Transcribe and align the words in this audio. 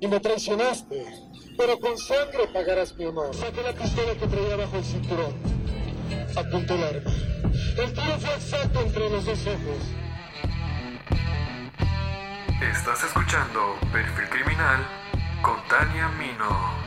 y 0.00 0.06
me 0.08 0.18
traicionaste, 0.18 1.04
pero 1.58 1.78
con 1.78 1.98
sangre 1.98 2.48
pagarás 2.52 2.96
mi 2.96 3.04
honor. 3.04 3.34
Saqué 3.34 3.62
la 3.62 3.72
pistola 3.74 4.14
que 4.14 4.26
traía 4.26 4.56
bajo 4.56 4.76
el 4.78 4.84
cinturón. 4.84 5.34
Apunté 6.34 6.74
el 6.74 6.84
arma. 6.84 7.12
El 7.76 7.92
tiro 7.92 8.18
fue 8.18 8.34
exacto 8.34 8.80
entre 8.80 9.10
los 9.10 9.26
dos 9.26 9.46
ojos. 9.46 9.82
Estás 12.62 13.04
escuchando 13.04 13.76
Perfil 13.92 14.28
Criminal 14.30 14.86
con 15.42 15.56
Tania 15.68 16.08
Mino. 16.08 16.79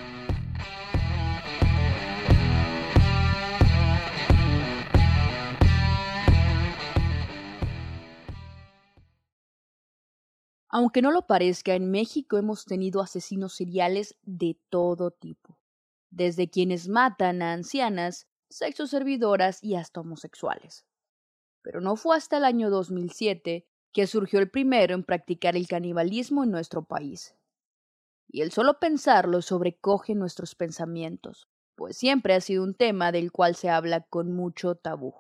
Aunque 10.76 11.04
no 11.04 11.12
lo 11.12 11.28
parezca, 11.28 11.76
en 11.76 11.92
México 11.92 12.36
hemos 12.36 12.66
tenido 12.66 13.00
asesinos 13.00 13.54
seriales 13.54 14.18
de 14.24 14.58
todo 14.70 15.12
tipo, 15.12 15.60
desde 16.10 16.50
quienes 16.50 16.88
matan 16.88 17.44
a 17.44 17.54
ancianas, 17.54 18.28
sexoservidoras 18.50 19.64
y 19.64 19.76
hasta 19.76 20.00
homosexuales. 20.02 20.88
Pero 21.62 21.80
no 21.80 21.96
fue 21.96 22.18
hasta 22.18 22.38
el 22.38 22.44
año 22.44 22.72
2007 22.72 23.68
que 23.92 24.08
surgió 24.08 24.40
el 24.40 24.50
primero 24.50 24.96
en 24.96 25.04
practicar 25.04 25.56
el 25.56 25.68
canibalismo 25.68 26.44
en 26.44 26.50
nuestro 26.50 26.84
país. 26.84 27.36
Y 28.28 28.42
el 28.42 28.52
solo 28.52 28.80
pensarlo 28.80 29.44
sobrecoge 29.44 30.16
nuestros 30.16 30.56
pensamientos, 30.56 31.48
pues 31.76 31.98
siempre 31.98 32.34
ha 32.34 32.42
sido 32.42 32.64
un 32.64 32.74
tema 32.74 33.12
del 33.12 33.32
cual 33.32 33.56
se 33.56 33.70
habla 33.70 34.02
con 34.02 34.34
mucho 34.34 34.74
tabú, 34.74 35.14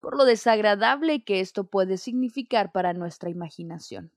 por 0.00 0.18
lo 0.18 0.26
desagradable 0.26 1.24
que 1.24 1.40
esto 1.40 1.64
puede 1.64 1.96
significar 1.96 2.72
para 2.72 2.92
nuestra 2.92 3.30
imaginación. 3.30 4.12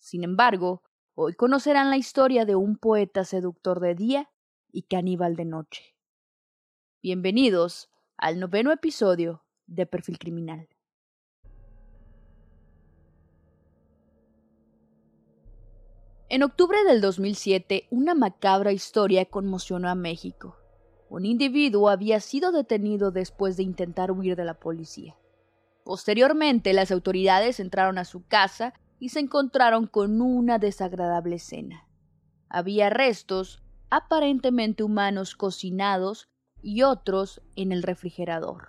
Sin 0.00 0.24
embargo, 0.24 0.82
hoy 1.14 1.34
conocerán 1.34 1.90
la 1.90 1.98
historia 1.98 2.46
de 2.46 2.56
un 2.56 2.76
poeta 2.76 3.26
seductor 3.26 3.80
de 3.80 3.94
día 3.94 4.30
y 4.72 4.84
caníbal 4.84 5.36
de 5.36 5.44
noche. 5.44 5.94
Bienvenidos 7.02 7.90
al 8.16 8.40
noveno 8.40 8.72
episodio 8.72 9.44
de 9.66 9.84
Perfil 9.84 10.18
Criminal. 10.18 10.68
En 16.30 16.44
octubre 16.44 16.82
del 16.84 17.02
2007, 17.02 17.86
una 17.90 18.14
macabra 18.14 18.72
historia 18.72 19.26
conmocionó 19.26 19.90
a 19.90 19.94
México. 19.94 20.56
Un 21.10 21.26
individuo 21.26 21.90
había 21.90 22.20
sido 22.20 22.52
detenido 22.52 23.10
después 23.10 23.58
de 23.58 23.64
intentar 23.64 24.12
huir 24.12 24.34
de 24.34 24.46
la 24.46 24.54
policía. 24.54 25.18
Posteriormente, 25.84 26.72
las 26.72 26.90
autoridades 26.90 27.60
entraron 27.60 27.98
a 27.98 28.06
su 28.06 28.26
casa 28.26 28.72
y 29.00 29.08
se 29.08 29.18
encontraron 29.18 29.86
con 29.86 30.20
una 30.20 30.58
desagradable 30.58 31.36
escena. 31.36 31.88
Había 32.48 32.90
restos 32.90 33.62
aparentemente 33.88 34.84
humanos 34.84 35.34
cocinados 35.34 36.28
y 36.62 36.82
otros 36.82 37.42
en 37.56 37.72
el 37.72 37.82
refrigerador. 37.82 38.68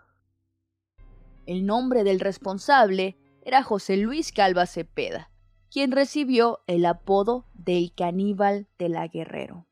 El 1.46 1.66
nombre 1.66 2.04
del 2.04 2.20
responsable 2.20 3.18
era 3.44 3.62
José 3.62 3.98
Luis 3.98 4.32
Calva 4.32 4.66
Cepeda, 4.66 5.30
quien 5.70 5.92
recibió 5.92 6.62
el 6.68 6.86
apodo 6.86 7.46
del 7.54 7.94
caníbal 7.94 8.68
de 8.78 8.90
la 8.90 9.08
Guerrero. 9.08 9.68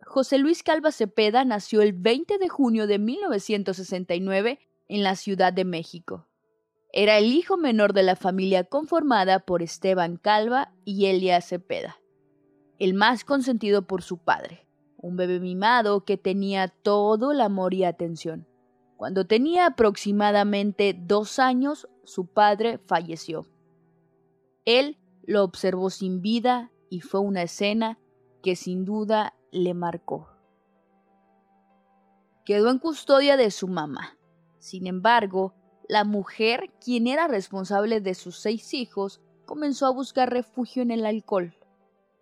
José 0.00 0.38
Luis 0.38 0.62
Calva 0.62 0.90
Cepeda 0.90 1.44
nació 1.44 1.82
el 1.82 1.92
20 1.92 2.38
de 2.38 2.48
junio 2.48 2.86
de 2.86 2.98
1969 2.98 4.58
en 4.88 5.02
la 5.02 5.16
Ciudad 5.16 5.52
de 5.52 5.64
México. 5.64 6.27
Era 7.00 7.16
el 7.18 7.26
hijo 7.26 7.56
menor 7.56 7.92
de 7.92 8.02
la 8.02 8.16
familia 8.16 8.64
conformada 8.64 9.38
por 9.38 9.62
Esteban 9.62 10.16
Calva 10.16 10.72
y 10.84 11.06
Elia 11.06 11.40
Cepeda, 11.40 12.00
el 12.80 12.92
más 12.92 13.22
consentido 13.22 13.86
por 13.86 14.02
su 14.02 14.18
padre, 14.18 14.66
un 14.96 15.14
bebé 15.14 15.38
mimado 15.38 16.04
que 16.04 16.16
tenía 16.16 16.66
todo 16.66 17.30
el 17.30 17.40
amor 17.40 17.72
y 17.72 17.84
atención. 17.84 18.48
Cuando 18.96 19.28
tenía 19.28 19.66
aproximadamente 19.66 20.92
dos 20.92 21.38
años, 21.38 21.86
su 22.02 22.26
padre 22.26 22.78
falleció. 22.78 23.46
Él 24.64 24.98
lo 25.22 25.44
observó 25.44 25.90
sin 25.90 26.20
vida 26.20 26.72
y 26.90 27.02
fue 27.02 27.20
una 27.20 27.42
escena 27.42 28.00
que 28.42 28.56
sin 28.56 28.84
duda 28.84 29.34
le 29.52 29.72
marcó. 29.72 30.30
Quedó 32.44 32.70
en 32.70 32.80
custodia 32.80 33.36
de 33.36 33.52
su 33.52 33.68
mamá. 33.68 34.18
Sin 34.58 34.88
embargo, 34.88 35.54
la 35.88 36.04
mujer, 36.04 36.70
quien 36.84 37.06
era 37.06 37.26
responsable 37.26 38.02
de 38.02 38.14
sus 38.14 38.38
seis 38.38 38.74
hijos, 38.74 39.22
comenzó 39.46 39.86
a 39.86 39.90
buscar 39.90 40.30
refugio 40.30 40.82
en 40.82 40.90
el 40.90 41.06
alcohol. 41.06 41.56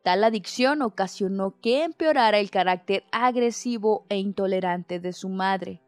Tal 0.04 0.22
adicción 0.22 0.82
ocasionó 0.82 1.58
que 1.60 1.82
empeorara 1.82 2.38
el 2.38 2.52
carácter 2.52 3.02
agresivo 3.10 4.06
e 4.08 4.18
intolerante 4.18 5.00
de 5.00 5.12
su 5.12 5.28
madre. 5.28 5.82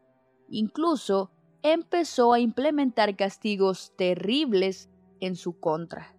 Incluso 0.49 1.31
empezó 1.63 2.33
a 2.33 2.41
implementar 2.41 3.15
castigos 3.15 3.93
terribles 3.95 4.89
en 5.21 5.37
su 5.37 5.57
contra. 5.61 6.13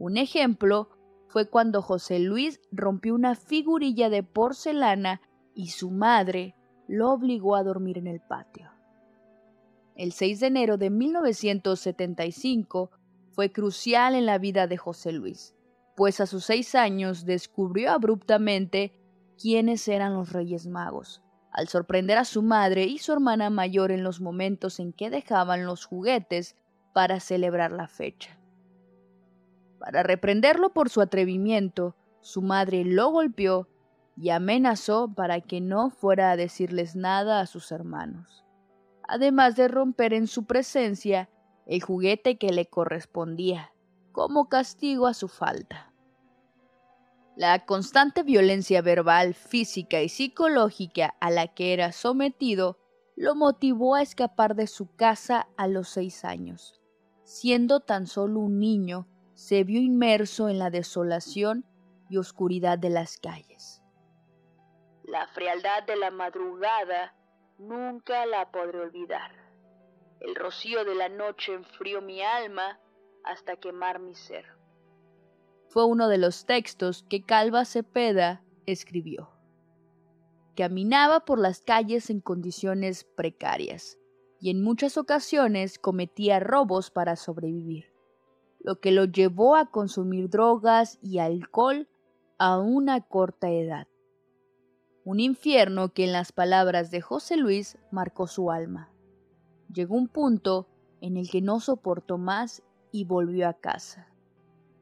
Un 0.00 0.16
ejemplo 0.16 0.90
fue 1.28 1.48
cuando 1.48 1.80
José 1.80 2.18
Luis 2.18 2.60
rompió 2.72 3.14
una 3.14 3.36
figurilla 3.36 4.10
de 4.10 4.24
porcelana 4.24 5.20
y 5.54 5.68
su 5.68 5.92
madre 5.92 6.56
lo 6.88 7.12
obligó 7.12 7.54
a 7.54 7.62
dormir 7.62 7.98
en 7.98 8.08
el 8.08 8.20
patio 8.20 8.77
el 9.98 10.12
6 10.12 10.40
de 10.40 10.46
enero 10.46 10.78
de 10.78 10.88
1975, 10.90 12.92
fue 13.32 13.50
crucial 13.50 14.14
en 14.14 14.26
la 14.26 14.38
vida 14.38 14.68
de 14.68 14.76
José 14.76 15.10
Luis, 15.10 15.56
pues 15.96 16.20
a 16.20 16.26
sus 16.26 16.44
seis 16.44 16.76
años 16.76 17.26
descubrió 17.26 17.90
abruptamente 17.90 18.94
quiénes 19.36 19.88
eran 19.88 20.14
los 20.14 20.32
Reyes 20.32 20.68
Magos, 20.68 21.20
al 21.50 21.66
sorprender 21.66 22.16
a 22.16 22.24
su 22.24 22.42
madre 22.42 22.84
y 22.84 22.98
su 22.98 23.12
hermana 23.12 23.50
mayor 23.50 23.90
en 23.90 24.04
los 24.04 24.20
momentos 24.20 24.78
en 24.78 24.92
que 24.92 25.10
dejaban 25.10 25.66
los 25.66 25.84
juguetes 25.84 26.54
para 26.94 27.18
celebrar 27.18 27.72
la 27.72 27.88
fecha. 27.88 28.38
Para 29.80 30.04
reprenderlo 30.04 30.72
por 30.72 30.90
su 30.90 31.00
atrevimiento, 31.00 31.96
su 32.20 32.40
madre 32.40 32.84
lo 32.84 33.10
golpeó 33.10 33.68
y 34.16 34.30
amenazó 34.30 35.12
para 35.12 35.40
que 35.40 35.60
no 35.60 35.90
fuera 35.90 36.30
a 36.30 36.36
decirles 36.36 36.94
nada 36.94 37.40
a 37.40 37.46
sus 37.46 37.72
hermanos 37.72 38.44
además 39.08 39.56
de 39.56 39.66
romper 39.68 40.12
en 40.12 40.26
su 40.26 40.44
presencia 40.44 41.28
el 41.66 41.82
juguete 41.82 42.38
que 42.38 42.52
le 42.52 42.66
correspondía, 42.66 43.72
como 44.12 44.48
castigo 44.48 45.06
a 45.06 45.14
su 45.14 45.28
falta. 45.28 45.92
La 47.36 47.64
constante 47.66 48.22
violencia 48.22 48.82
verbal, 48.82 49.34
física 49.34 50.02
y 50.02 50.08
psicológica 50.08 51.14
a 51.20 51.30
la 51.30 51.48
que 51.48 51.72
era 51.72 51.92
sometido 51.92 52.78
lo 53.16 53.34
motivó 53.34 53.94
a 53.94 54.02
escapar 54.02 54.54
de 54.54 54.66
su 54.66 54.94
casa 54.94 55.48
a 55.56 55.66
los 55.66 55.88
seis 55.88 56.24
años. 56.24 56.80
Siendo 57.24 57.80
tan 57.80 58.06
solo 58.06 58.40
un 58.40 58.58
niño, 58.58 59.06
se 59.34 59.64
vio 59.64 59.80
inmerso 59.80 60.48
en 60.48 60.58
la 60.58 60.70
desolación 60.70 61.64
y 62.08 62.16
oscuridad 62.16 62.78
de 62.78 62.90
las 62.90 63.18
calles. 63.18 63.82
La 65.04 65.26
frialdad 65.28 65.84
de 65.86 65.96
la 65.96 66.10
madrugada 66.10 67.14
nunca 67.58 68.24
la 68.26 68.50
podré 68.50 68.80
olvidar. 68.80 69.32
El 70.20 70.34
rocío 70.34 70.84
de 70.84 70.94
la 70.94 71.08
noche 71.08 71.54
enfrió 71.54 72.00
mi 72.00 72.22
alma 72.22 72.80
hasta 73.24 73.56
quemar 73.56 73.98
mi 74.00 74.14
ser. 74.14 74.46
Fue 75.68 75.84
uno 75.84 76.08
de 76.08 76.18
los 76.18 76.46
textos 76.46 77.04
que 77.08 77.22
Calva 77.22 77.64
Cepeda 77.64 78.42
escribió. 78.66 79.30
Caminaba 80.56 81.20
por 81.20 81.38
las 81.38 81.60
calles 81.60 82.10
en 82.10 82.20
condiciones 82.20 83.04
precarias 83.04 83.98
y 84.40 84.50
en 84.50 84.62
muchas 84.62 84.96
ocasiones 84.96 85.78
cometía 85.78 86.40
robos 86.40 86.90
para 86.90 87.16
sobrevivir, 87.16 87.92
lo 88.60 88.80
que 88.80 88.92
lo 88.92 89.04
llevó 89.04 89.56
a 89.56 89.70
consumir 89.70 90.30
drogas 90.30 90.98
y 91.02 91.18
alcohol 91.18 91.88
a 92.38 92.58
una 92.58 93.00
corta 93.00 93.50
edad 93.50 93.88
un 95.08 95.20
infierno 95.20 95.94
que 95.94 96.04
en 96.04 96.12
las 96.12 96.32
palabras 96.32 96.90
de 96.90 97.00
José 97.00 97.38
Luis 97.38 97.78
marcó 97.90 98.26
su 98.26 98.50
alma. 98.50 98.90
Llegó 99.72 99.96
un 99.96 100.06
punto 100.06 100.68
en 101.00 101.16
el 101.16 101.30
que 101.30 101.40
no 101.40 101.60
soportó 101.60 102.18
más 102.18 102.62
y 102.92 103.04
volvió 103.04 103.48
a 103.48 103.54
casa. 103.54 104.12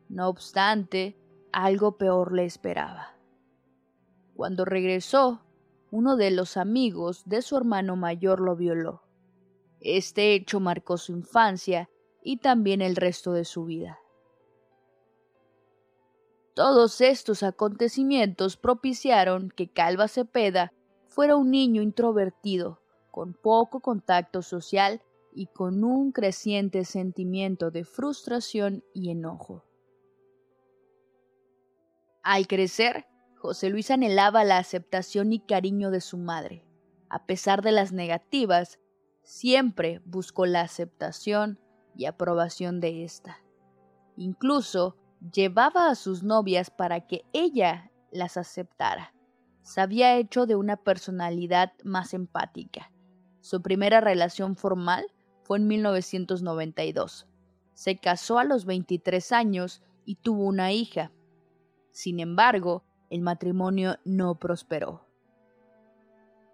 No 0.08 0.28
obstante, 0.28 1.16
algo 1.52 1.96
peor 1.96 2.32
le 2.32 2.44
esperaba. 2.44 3.14
Cuando 4.34 4.64
regresó, 4.64 5.42
uno 5.92 6.16
de 6.16 6.32
los 6.32 6.56
amigos 6.56 7.22
de 7.24 7.40
su 7.40 7.56
hermano 7.56 7.94
mayor 7.94 8.40
lo 8.40 8.56
violó. 8.56 9.04
Este 9.78 10.34
hecho 10.34 10.58
marcó 10.58 10.96
su 10.96 11.12
infancia 11.12 11.88
y 12.20 12.38
también 12.38 12.82
el 12.82 12.96
resto 12.96 13.32
de 13.32 13.44
su 13.44 13.64
vida. 13.64 14.00
Todos 16.56 17.02
estos 17.02 17.42
acontecimientos 17.42 18.56
propiciaron 18.56 19.50
que 19.50 19.68
Calva 19.68 20.08
Cepeda 20.08 20.72
fuera 21.06 21.36
un 21.36 21.50
niño 21.50 21.82
introvertido, 21.82 22.80
con 23.10 23.34
poco 23.34 23.80
contacto 23.80 24.40
social 24.40 25.02
y 25.34 25.48
con 25.48 25.84
un 25.84 26.12
creciente 26.12 26.86
sentimiento 26.86 27.70
de 27.70 27.84
frustración 27.84 28.82
y 28.94 29.10
enojo. 29.10 29.66
Al 32.22 32.46
crecer, 32.46 33.04
José 33.36 33.68
Luis 33.68 33.90
anhelaba 33.90 34.42
la 34.42 34.56
aceptación 34.56 35.34
y 35.34 35.40
cariño 35.40 35.90
de 35.90 36.00
su 36.00 36.16
madre. 36.16 36.64
A 37.10 37.26
pesar 37.26 37.60
de 37.60 37.72
las 37.72 37.92
negativas, 37.92 38.78
siempre 39.22 40.00
buscó 40.06 40.46
la 40.46 40.62
aceptación 40.62 41.60
y 41.94 42.06
aprobación 42.06 42.80
de 42.80 43.04
ésta. 43.04 43.42
Incluso 44.16 44.96
llevaba 45.32 45.88
a 45.88 45.94
sus 45.94 46.22
novias 46.22 46.70
para 46.70 47.06
que 47.06 47.24
ella 47.32 47.90
las 48.10 48.36
aceptara. 48.36 49.14
Se 49.62 49.80
había 49.80 50.16
hecho 50.16 50.46
de 50.46 50.54
una 50.56 50.76
personalidad 50.76 51.72
más 51.82 52.14
empática. 52.14 52.92
Su 53.40 53.62
primera 53.62 54.00
relación 54.00 54.56
formal 54.56 55.06
fue 55.42 55.58
en 55.58 55.66
1992. 55.68 57.26
Se 57.74 57.98
casó 57.98 58.38
a 58.38 58.44
los 58.44 58.64
23 58.64 59.32
años 59.32 59.82
y 60.04 60.16
tuvo 60.16 60.44
una 60.44 60.72
hija. 60.72 61.12
Sin 61.92 62.20
embargo, 62.20 62.84
el 63.10 63.20
matrimonio 63.20 63.98
no 64.04 64.38
prosperó. 64.38 65.06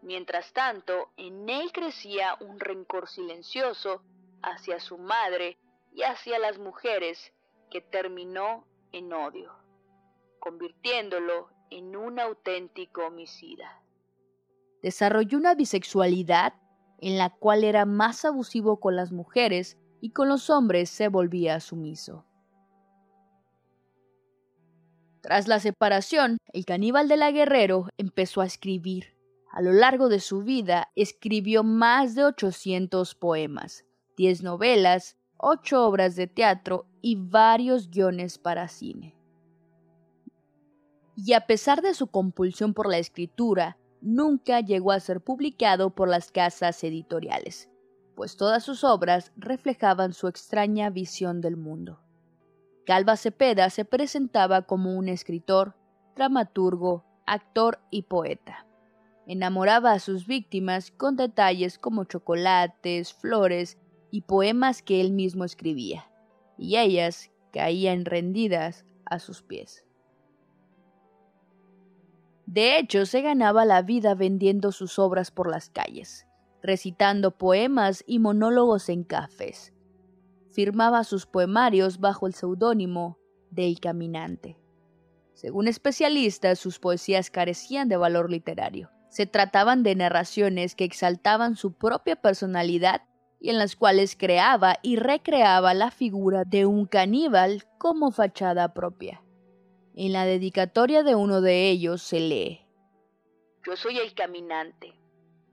Mientras 0.02 0.52
tanto, 0.52 1.12
en 1.16 1.48
él 1.48 1.70
crecía 1.72 2.36
un 2.40 2.58
rencor 2.58 3.08
silencioso 3.08 4.02
hacia 4.42 4.80
su 4.80 4.98
madre 4.98 5.58
y 5.92 6.02
hacia 6.02 6.38
las 6.38 6.58
mujeres 6.58 7.32
que 7.72 7.80
terminó 7.80 8.66
en 8.92 9.14
odio, 9.14 9.50
convirtiéndolo 10.40 11.48
en 11.70 11.96
un 11.96 12.20
auténtico 12.20 13.06
homicida. 13.06 13.82
Desarrolló 14.82 15.38
una 15.38 15.54
bisexualidad 15.54 16.52
en 16.98 17.16
la 17.16 17.30
cual 17.30 17.64
era 17.64 17.86
más 17.86 18.26
abusivo 18.26 18.78
con 18.78 18.94
las 18.94 19.10
mujeres 19.10 19.78
y 20.02 20.10
con 20.10 20.28
los 20.28 20.50
hombres 20.50 20.90
se 20.90 21.08
volvía 21.08 21.60
sumiso. 21.60 22.26
Tras 25.22 25.48
la 25.48 25.58
separación, 25.58 26.36
el 26.52 26.66
caníbal 26.66 27.08
de 27.08 27.16
la 27.16 27.30
Guerrero 27.30 27.88
empezó 27.96 28.42
a 28.42 28.46
escribir. 28.46 29.16
A 29.50 29.62
lo 29.62 29.72
largo 29.72 30.10
de 30.10 30.20
su 30.20 30.42
vida 30.42 30.90
escribió 30.94 31.64
más 31.64 32.14
de 32.14 32.24
800 32.24 33.14
poemas, 33.14 33.86
10 34.16 34.42
novelas, 34.42 35.16
8 35.44 35.84
obras 35.84 36.14
de 36.14 36.28
teatro 36.28 36.86
y 37.00 37.16
varios 37.16 37.90
guiones 37.90 38.38
para 38.38 38.68
cine. 38.68 39.16
Y 41.16 41.32
a 41.32 41.46
pesar 41.46 41.82
de 41.82 41.94
su 41.94 42.06
compulsión 42.06 42.74
por 42.74 42.88
la 42.88 42.98
escritura, 42.98 43.76
nunca 44.00 44.60
llegó 44.60 44.92
a 44.92 45.00
ser 45.00 45.20
publicado 45.20 45.90
por 45.90 46.08
las 46.08 46.30
casas 46.30 46.84
editoriales, 46.84 47.68
pues 48.14 48.36
todas 48.36 48.62
sus 48.62 48.84
obras 48.84 49.32
reflejaban 49.34 50.12
su 50.12 50.28
extraña 50.28 50.90
visión 50.90 51.40
del 51.40 51.56
mundo. 51.56 51.98
Calva 52.86 53.16
Cepeda 53.16 53.68
se 53.70 53.84
presentaba 53.84 54.62
como 54.62 54.94
un 54.96 55.08
escritor, 55.08 55.74
dramaturgo, 56.14 57.04
actor 57.26 57.80
y 57.90 58.02
poeta. 58.02 58.64
Enamoraba 59.26 59.90
a 59.90 59.98
sus 59.98 60.28
víctimas 60.28 60.92
con 60.92 61.16
detalles 61.16 61.80
como 61.80 62.04
chocolates, 62.04 63.12
flores 63.12 63.76
y 64.12 64.20
poemas 64.20 64.82
que 64.82 65.00
él 65.00 65.10
mismo 65.10 65.42
escribía, 65.42 66.08
y 66.56 66.76
ellas 66.76 67.32
caían 67.50 68.04
rendidas 68.04 68.84
a 69.06 69.18
sus 69.18 69.42
pies. 69.42 69.84
De 72.46 72.78
hecho, 72.78 73.06
se 73.06 73.22
ganaba 73.22 73.64
la 73.64 73.80
vida 73.80 74.14
vendiendo 74.14 74.70
sus 74.70 74.98
obras 74.98 75.30
por 75.30 75.50
las 75.50 75.70
calles, 75.70 76.26
recitando 76.62 77.30
poemas 77.38 78.04
y 78.06 78.18
monólogos 78.18 78.90
en 78.90 79.02
cafés. 79.02 79.72
Firmaba 80.50 81.04
sus 81.04 81.24
poemarios 81.24 81.98
bajo 81.98 82.26
el 82.26 82.34
seudónimo 82.34 83.18
de 83.50 83.66
El 83.66 83.80
Caminante. 83.80 84.58
Según 85.32 85.68
especialistas, 85.68 86.58
sus 86.58 86.78
poesías 86.78 87.30
carecían 87.30 87.88
de 87.88 87.96
valor 87.96 88.30
literario. 88.30 88.90
Se 89.08 89.24
trataban 89.24 89.82
de 89.82 89.94
narraciones 89.94 90.74
que 90.74 90.84
exaltaban 90.84 91.56
su 91.56 91.72
propia 91.72 92.16
personalidad 92.16 93.02
y 93.42 93.50
en 93.50 93.58
las 93.58 93.74
cuales 93.74 94.14
creaba 94.16 94.76
y 94.82 94.96
recreaba 94.96 95.74
la 95.74 95.90
figura 95.90 96.44
de 96.44 96.64
un 96.64 96.86
caníbal 96.86 97.64
como 97.76 98.12
fachada 98.12 98.72
propia. 98.72 99.20
En 99.96 100.12
la 100.12 100.24
dedicatoria 100.24 101.02
de 101.02 101.16
uno 101.16 101.40
de 101.40 101.68
ellos 101.68 102.02
se 102.02 102.20
lee, 102.20 102.64
Yo 103.66 103.76
soy 103.76 103.98
el 103.98 104.14
caminante. 104.14 104.94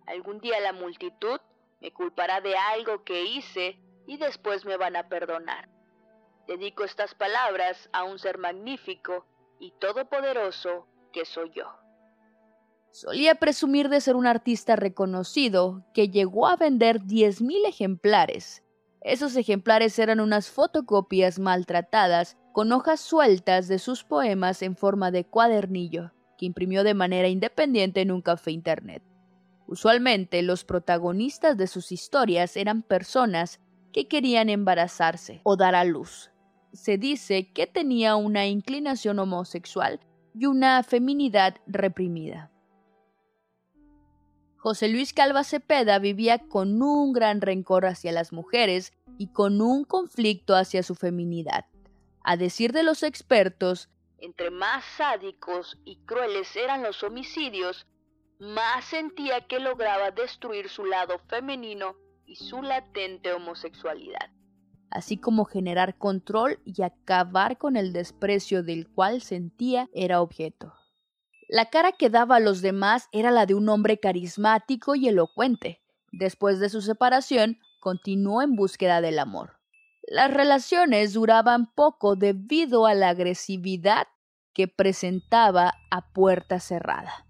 Algún 0.05 0.39
día 0.39 0.59
la 0.59 0.71
multitud 0.71 1.39
me 1.81 1.91
culpará 1.91 2.41
de 2.41 2.55
algo 2.55 3.03
que 3.03 3.25
hice 3.25 3.79
y 4.05 4.17
después 4.17 4.65
me 4.65 4.77
van 4.77 4.95
a 4.95 5.09
perdonar. 5.09 5.67
Dedico 6.47 6.83
estas 6.83 7.15
palabras 7.15 7.89
a 7.91 8.03
un 8.03 8.19
ser 8.19 8.37
magnífico 8.37 9.25
y 9.59 9.71
todopoderoso 9.79 10.85
que 11.11 11.25
soy 11.25 11.51
yo. 11.55 11.65
Solía 12.91 13.35
presumir 13.35 13.89
de 13.89 14.01
ser 14.01 14.15
un 14.15 14.25
artista 14.25 14.75
reconocido 14.75 15.85
que 15.93 16.09
llegó 16.09 16.47
a 16.47 16.55
vender 16.55 17.01
10.000 17.01 17.67
ejemplares. 17.67 18.63
Esos 19.01 19.35
ejemplares 19.35 19.97
eran 19.99 20.19
unas 20.19 20.49
fotocopias 20.49 21.39
maltratadas 21.39 22.37
con 22.51 22.71
hojas 22.71 22.99
sueltas 22.99 23.67
de 23.67 23.79
sus 23.79 24.03
poemas 24.03 24.61
en 24.63 24.75
forma 24.75 25.11
de 25.11 25.23
cuadernillo, 25.23 26.11
que 26.37 26.47
imprimió 26.47 26.83
de 26.83 26.95
manera 26.95 27.27
independiente 27.27 28.01
en 28.01 28.11
un 28.11 28.21
café 28.21 28.51
internet. 28.51 29.03
Usualmente 29.67 30.41
los 30.41 30.63
protagonistas 30.63 31.55
de 31.55 31.67
sus 31.67 31.91
historias 31.91 32.57
eran 32.57 32.81
personas 32.81 33.59
que 33.93 34.07
querían 34.07 34.49
embarazarse 34.49 35.41
o 35.43 35.55
dar 35.55 35.75
a 35.75 35.83
luz. 35.83 36.31
Se 36.73 36.97
dice 36.97 37.51
que 37.53 37.67
tenía 37.67 38.15
una 38.15 38.47
inclinación 38.47 39.19
homosexual 39.19 39.99
y 40.33 40.47
una 40.47 40.81
feminidad 40.83 41.55
reprimida. 41.67 42.51
José 44.61 44.89
Luis 44.89 45.13
Calva 45.13 45.45
Cepeda 45.45 45.99
vivía 45.99 46.37
con 46.37 46.81
un 46.81 47.13
gran 47.13 47.39
rencor 47.39 47.85
hacia 47.85 48.11
las 48.11 48.33
mujeres 48.33 48.91
y 49.17 49.31
con 49.31 49.61
un 49.61 49.85
conflicto 49.85 50.53
hacia 50.53 50.83
su 50.83 50.95
feminidad. 50.95 51.65
A 52.25 52.35
decir 52.35 52.73
de 52.73 52.83
los 52.83 53.03
expertos, 53.03 53.89
entre 54.17 54.51
más 54.51 54.83
sádicos 54.97 55.77
y 55.85 55.95
crueles 56.05 56.53
eran 56.57 56.83
los 56.83 57.03
homicidios, 57.03 57.87
más 58.37 58.83
sentía 58.83 59.47
que 59.47 59.61
lograba 59.61 60.11
destruir 60.11 60.67
su 60.67 60.83
lado 60.83 61.19
femenino 61.29 61.95
y 62.25 62.35
su 62.35 62.61
latente 62.61 63.31
homosexualidad, 63.31 64.29
así 64.91 65.15
como 65.15 65.45
generar 65.45 65.97
control 65.97 66.59
y 66.65 66.81
acabar 66.81 67.57
con 67.57 67.77
el 67.77 67.93
desprecio 67.93 68.61
del 68.61 68.89
cual 68.89 69.21
sentía 69.21 69.87
era 69.93 70.21
objeto. 70.21 70.73
La 71.51 71.65
cara 71.65 71.93
que 71.93 72.11
daba 72.11 72.35
a 72.35 72.39
los 72.39 72.61
demás 72.61 73.09
era 73.11 73.31
la 73.31 73.47
de 73.47 73.55
un 73.55 73.69
hombre 73.69 73.99
carismático 73.99 74.93
y 74.93 75.07
elocuente. 75.07 75.81
Después 76.11 76.59
de 76.59 76.69
su 76.69 76.83
separación, 76.83 77.57
continuó 77.81 78.43
en 78.43 78.55
búsqueda 78.55 79.01
del 79.01 79.17
amor. 79.17 79.57
Las 80.03 80.31
relaciones 80.31 81.13
duraban 81.13 81.73
poco 81.73 82.15
debido 82.15 82.85
a 82.85 82.93
la 82.93 83.09
agresividad 83.09 84.07
que 84.53 84.67
presentaba 84.67 85.73
a 85.89 86.13
puerta 86.13 86.59
cerrada. 86.59 87.25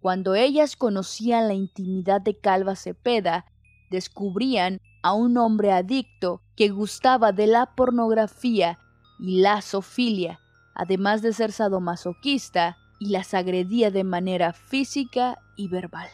Cuando 0.00 0.34
ellas 0.34 0.76
conocían 0.76 1.48
la 1.48 1.54
intimidad 1.54 2.20
de 2.20 2.38
Calva 2.38 2.76
Cepeda, 2.76 3.46
descubrían 3.90 4.82
a 5.02 5.14
un 5.14 5.38
hombre 5.38 5.72
adicto 5.72 6.42
que 6.56 6.68
gustaba 6.68 7.32
de 7.32 7.46
la 7.46 7.74
pornografía 7.74 8.78
y 9.18 9.40
la 9.40 9.62
zoofilia, 9.62 10.40
además 10.74 11.22
de 11.22 11.32
ser 11.32 11.52
sadomasoquista, 11.52 12.76
y 13.00 13.08
las 13.08 13.34
agredía 13.34 13.90
de 13.90 14.04
manera 14.04 14.52
física 14.52 15.38
y 15.56 15.66
verbal. 15.68 16.08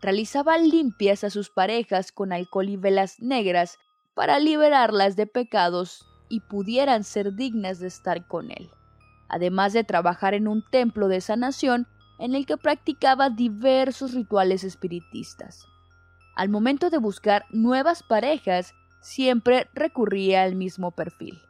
Realizaba 0.00 0.58
limpias 0.58 1.24
a 1.24 1.30
sus 1.30 1.50
parejas 1.50 2.12
con 2.12 2.32
alcohol 2.32 2.68
y 2.68 2.76
velas 2.76 3.20
negras 3.20 3.78
para 4.14 4.38
liberarlas 4.38 5.16
de 5.16 5.26
pecados 5.26 6.06
y 6.28 6.40
pudieran 6.40 7.02
ser 7.02 7.34
dignas 7.34 7.80
de 7.80 7.88
estar 7.88 8.28
con 8.28 8.50
él, 8.50 8.70
además 9.28 9.72
de 9.72 9.82
trabajar 9.82 10.34
en 10.34 10.46
un 10.46 10.62
templo 10.70 11.08
de 11.08 11.22
sanación 11.22 11.88
en 12.18 12.34
el 12.34 12.44
que 12.44 12.58
practicaba 12.58 13.30
diversos 13.30 14.12
rituales 14.12 14.62
espiritistas. 14.62 15.66
Al 16.36 16.50
momento 16.50 16.90
de 16.90 16.98
buscar 16.98 17.46
nuevas 17.50 18.02
parejas, 18.02 18.74
siempre 19.00 19.68
recurría 19.72 20.42
al 20.42 20.54
mismo 20.54 20.90
perfil. 20.90 21.40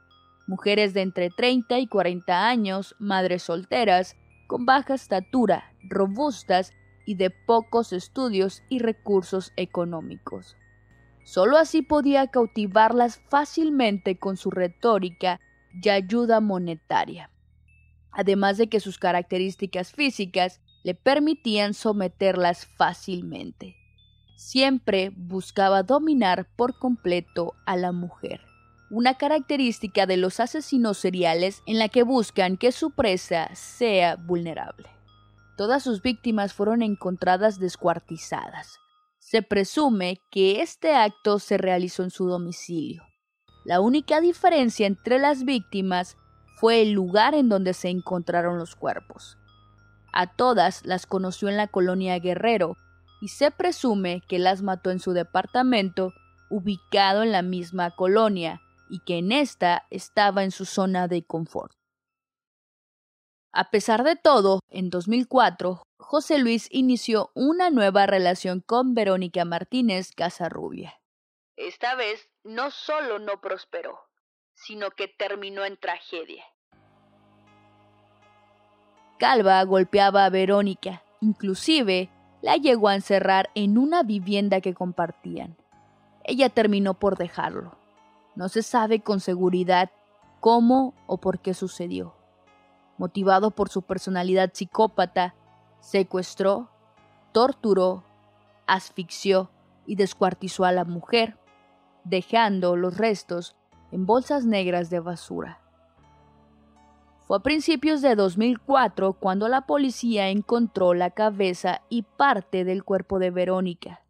Mujeres 0.46 0.94
de 0.94 1.02
entre 1.02 1.30
30 1.30 1.78
y 1.78 1.86
40 1.88 2.48
años, 2.48 2.94
madres 2.98 3.42
solteras, 3.42 4.16
con 4.46 4.64
baja 4.64 4.94
estatura, 4.94 5.72
robustas 5.88 6.72
y 7.04 7.16
de 7.16 7.30
pocos 7.30 7.92
estudios 7.92 8.62
y 8.68 8.78
recursos 8.78 9.52
económicos. 9.56 10.56
Solo 11.24 11.56
así 11.56 11.82
podía 11.82 12.28
cautivarlas 12.28 13.20
fácilmente 13.28 14.18
con 14.18 14.36
su 14.36 14.50
retórica 14.52 15.40
y 15.82 15.88
ayuda 15.88 16.40
monetaria, 16.40 17.30
además 18.12 18.56
de 18.58 18.68
que 18.68 18.78
sus 18.78 18.98
características 18.98 19.92
físicas 19.92 20.60
le 20.84 20.94
permitían 20.94 21.74
someterlas 21.74 22.66
fácilmente. 22.76 23.74
Siempre 24.36 25.10
buscaba 25.16 25.82
dominar 25.82 26.46
por 26.54 26.78
completo 26.78 27.54
a 27.66 27.76
la 27.76 27.90
mujer. 27.90 28.45
Una 28.90 29.14
característica 29.14 30.07
de 30.07 30.16
los 30.16 30.38
asesinos 30.38 30.99
seriales 30.99 31.62
en 31.66 31.78
la 31.78 31.88
que 31.88 32.05
buscan 32.05 32.57
que 32.57 32.71
su 32.71 32.93
presa 32.93 33.50
sea 33.55 34.16
vulnerable. 34.16 34.88
Todas 35.57 35.83
sus 35.83 36.02
víctimas 36.02 36.52
fueron 36.52 36.83
encontradas 36.83 37.59
descuartizadas. 37.59 38.78
Se 39.19 39.43
presume 39.43 40.21
que 40.31 40.61
este 40.61 40.95
acto 40.95 41.38
se 41.40 41.59
realizó 41.59 42.05
en 42.05 42.11
su 42.11 42.26
domicilio. 42.28 43.02
La 43.64 43.81
única 43.81 44.21
diferencia 44.21 44.87
entre 44.87 45.19
las 45.19 45.45
víctimas 45.45 46.16
fue 46.57 46.83
el 46.83 46.93
lugar 46.93 47.35
en 47.35 47.49
donde 47.49 47.75
se 47.75 47.88
encontraron 47.88 48.59
los 48.59 48.76
cuerpos. 48.76 49.37
A 50.12 50.28
todas 50.28 50.87
las 50.87 51.07
conoció 51.07 51.49
en 51.49 51.57
la 51.57 51.66
colonia 51.66 52.19
Guerrero 52.21 52.76
y 53.21 53.28
se 53.28 53.50
presume 53.50 54.23
que 54.28 54.38
las 54.38 54.62
mató 54.62 54.90
en 54.90 55.00
su 55.00 55.12
departamento 55.12 56.12
ubicado 56.49 57.25
en 57.25 57.33
la 57.33 57.43
misma 57.43 57.90
colonia 57.90 58.61
y 58.88 59.00
que 59.00 59.19
en 59.19 59.33
esta 59.33 59.87
estaba 59.90 60.45
en 60.45 60.50
su 60.50 60.64
zona 60.64 61.09
de 61.09 61.25
confort. 61.25 61.73
A 63.52 63.71
pesar 63.71 64.05
de 64.05 64.16
todo, 64.16 64.61
en 64.69 64.90
2004, 64.90 65.83
José 65.99 66.38
Luis 66.38 66.69
inició 66.71 67.31
una 67.35 67.71
nueva 67.71 68.07
relación 68.07 68.61
con 68.61 68.95
Verónica 68.95 69.45
Martínez 69.47 70.12
Casarrubia. 70.14 71.00
Esta 71.57 71.95
vez 71.95 72.28
no 72.45 72.71
solo 72.71 73.19
no 73.19 73.40
prosperó, 73.40 73.99
sino 74.52 74.90
que 74.90 75.09
terminó 75.09 75.64
en 75.64 75.78
tragedia. 75.78 76.45
Calva 79.19 79.62
golpeaba 79.64 80.26
a 80.26 80.31
Verónica, 80.31 81.02
inclusive 81.23 82.11
la 82.43 82.57
llegó 82.59 82.88
a 82.88 82.95
encerrar 82.95 83.49
en 83.55 83.78
una 83.78 84.02
vivienda 84.02 84.61
que 84.61 84.75
compartían. 84.75 85.57
Ella 86.25 86.50
terminó 86.50 86.95
por 86.95 87.16
dejarlo. 87.16 87.78
No 88.37 88.50
se 88.50 88.62
sabe 88.62 89.00
con 89.00 89.21
seguridad 89.21 89.90
cómo 90.40 90.95
o 91.07 91.16
por 91.16 91.40
qué 91.40 91.55
sucedió. 91.55 92.14
Motivado 92.99 93.50
por 93.50 93.71
su 93.71 93.83
personalidad 93.83 94.50
psicópata, 94.52 95.35
secuestró, 95.81 96.69
torturó, 97.33 98.05
asfixió 98.66 99.50
y 99.87 99.97
descuartizó 99.97 100.64
a 100.64 100.73
la 100.73 100.85
mujer, 100.85 101.38
dejando 102.05 102.76
los 102.76 102.99
restos 102.99 103.57
en 103.90 104.05
bolsas 104.05 104.45
negras 104.45 104.90
de 104.90 105.00
basura. 105.00 105.61
Fue 107.25 107.38
a 107.38 107.40
principios 107.40 108.02
de 108.02 108.14
2004 108.14 109.14
cuando 109.14 109.49
la 109.49 109.62
policía 109.62 110.28
encontró 110.28 110.93
la 110.93 111.11
cabeza 111.11 111.81
y 111.88 112.02
parte 112.02 112.64
del 112.64 112.85
cuerpo 112.85 113.19
de 113.19 113.31
Verónica 113.31 114.05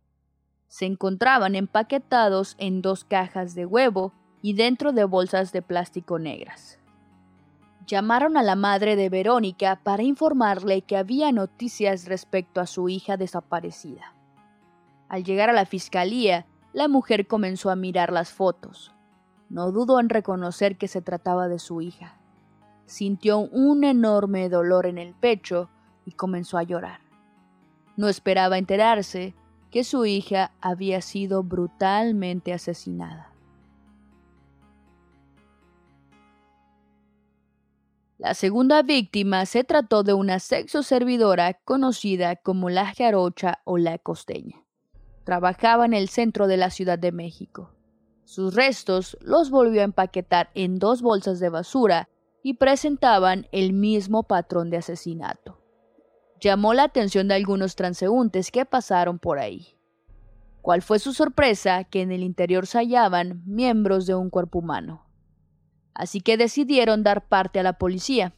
se 0.69 0.87
encontraban 0.87 1.55
empaquetados 1.55 2.57
en 2.59 2.83
dos 2.83 3.05
cajas 3.05 3.55
de 3.55 3.67
huevo 3.67 4.13
y 4.43 4.55
dentro 4.55 4.93
de 4.93 5.05
bolsas 5.05 5.53
de 5.53 5.63
plástico 5.63 6.19
negras. 6.19 6.79
Llamaron 7.87 8.37
a 8.37 8.43
la 8.43 8.57
madre 8.57 8.97
de 8.97 9.09
Verónica 9.09 9.81
para 9.83 10.03
informarle 10.03 10.83
que 10.83 10.97
había 10.97 11.31
noticias 11.31 12.07
respecto 12.07 12.61
a 12.61 12.67
su 12.67 12.89
hija 12.89 13.17
desaparecida. 13.17 14.15
Al 15.09 15.23
llegar 15.23 15.51
a 15.51 15.53
la 15.53 15.67
fiscalía, 15.67 16.47
la 16.73 16.89
mujer 16.89 17.29
comenzó 17.29 17.71
a 17.71 17.77
mirar 17.77 18.13
las 18.13 18.33
fotos. 18.33 18.93
No 19.49 19.71
dudó 19.71 20.01
en 20.01 20.09
reconocer 20.09 20.77
que 20.77 20.89
se 20.89 21.01
trataba 21.01 21.47
de 21.47 21.61
su 21.61 21.81
hija. 21.81 22.19
Sintió 22.87 23.39
un 23.39 23.85
enorme 23.85 24.49
dolor 24.49 24.87
en 24.87 24.99
el 24.99 25.15
pecho 25.15 25.71
y 26.05 26.13
comenzó 26.13 26.59
a 26.59 26.65
llorar. 26.65 27.01
No 27.97 28.09
esperaba 28.09 28.59
enterarse 28.59 29.35
que 29.77 29.85
su 29.85 30.07
hija 30.07 30.53
había 30.63 31.03
sido 31.03 31.43
brutalmente 31.43 32.55
asesinada. 32.55 33.35
La 38.17 38.33
segunda 38.33 38.81
víctima 38.81 39.45
se 39.45 39.65
trató 39.65 40.03
de 40.03 40.15
una 40.15 40.39
sexo 40.39 40.83
servidora 40.83 41.53
conocida 41.53 42.37
como 42.37 42.71
la 42.71 42.87
jarocha 42.95 43.59
o 43.65 43.77
la 43.77 43.99
costeña. 43.99 44.65
Trabajaba 45.25 45.85
en 45.85 45.93
el 45.93 46.09
centro 46.09 46.47
de 46.47 46.57
la 46.57 46.71
Ciudad 46.71 46.99
de 46.99 47.13
México. 47.13 47.75
Sus 48.25 48.55
restos 48.55 49.19
los 49.21 49.51
volvió 49.51 49.83
a 49.83 49.85
empaquetar 49.85 50.49
en 50.55 50.79
dos 50.79 51.03
bolsas 51.03 51.39
de 51.39 51.51
basura 51.51 52.09
y 52.43 52.55
presentaban 52.55 53.47
el 53.53 53.75
mismo 53.75 54.23
patrón 54.23 54.71
de 54.71 54.79
asesinato 54.79 55.66
llamó 56.41 56.75
la 56.75 56.85
atención 56.85 57.29
de 57.29 57.35
algunos 57.35 57.77
transeúntes 57.77 58.51
que 58.51 58.65
pasaron 58.65 59.19
por 59.19 59.39
ahí. 59.39 59.77
¿Cuál 60.63 60.83
fue 60.83 60.99
su 60.99 61.13
sorpresa 61.13 61.85
que 61.85 62.03
en 62.03 62.11
el 62.11 62.23
interior 62.23 62.67
se 62.67 62.79
hallaban 62.79 63.43
miembros 63.47 64.07
de 64.07 64.15
un 64.15 64.31
cuerpo 64.31 64.59
humano? 64.59 65.07
Así 65.95 66.21
que 66.21 66.37
decidieron 66.37 67.03
dar 67.03 67.29
parte 67.29 67.61
a 67.61 67.63
la 67.63 67.79
policía. 67.79 68.35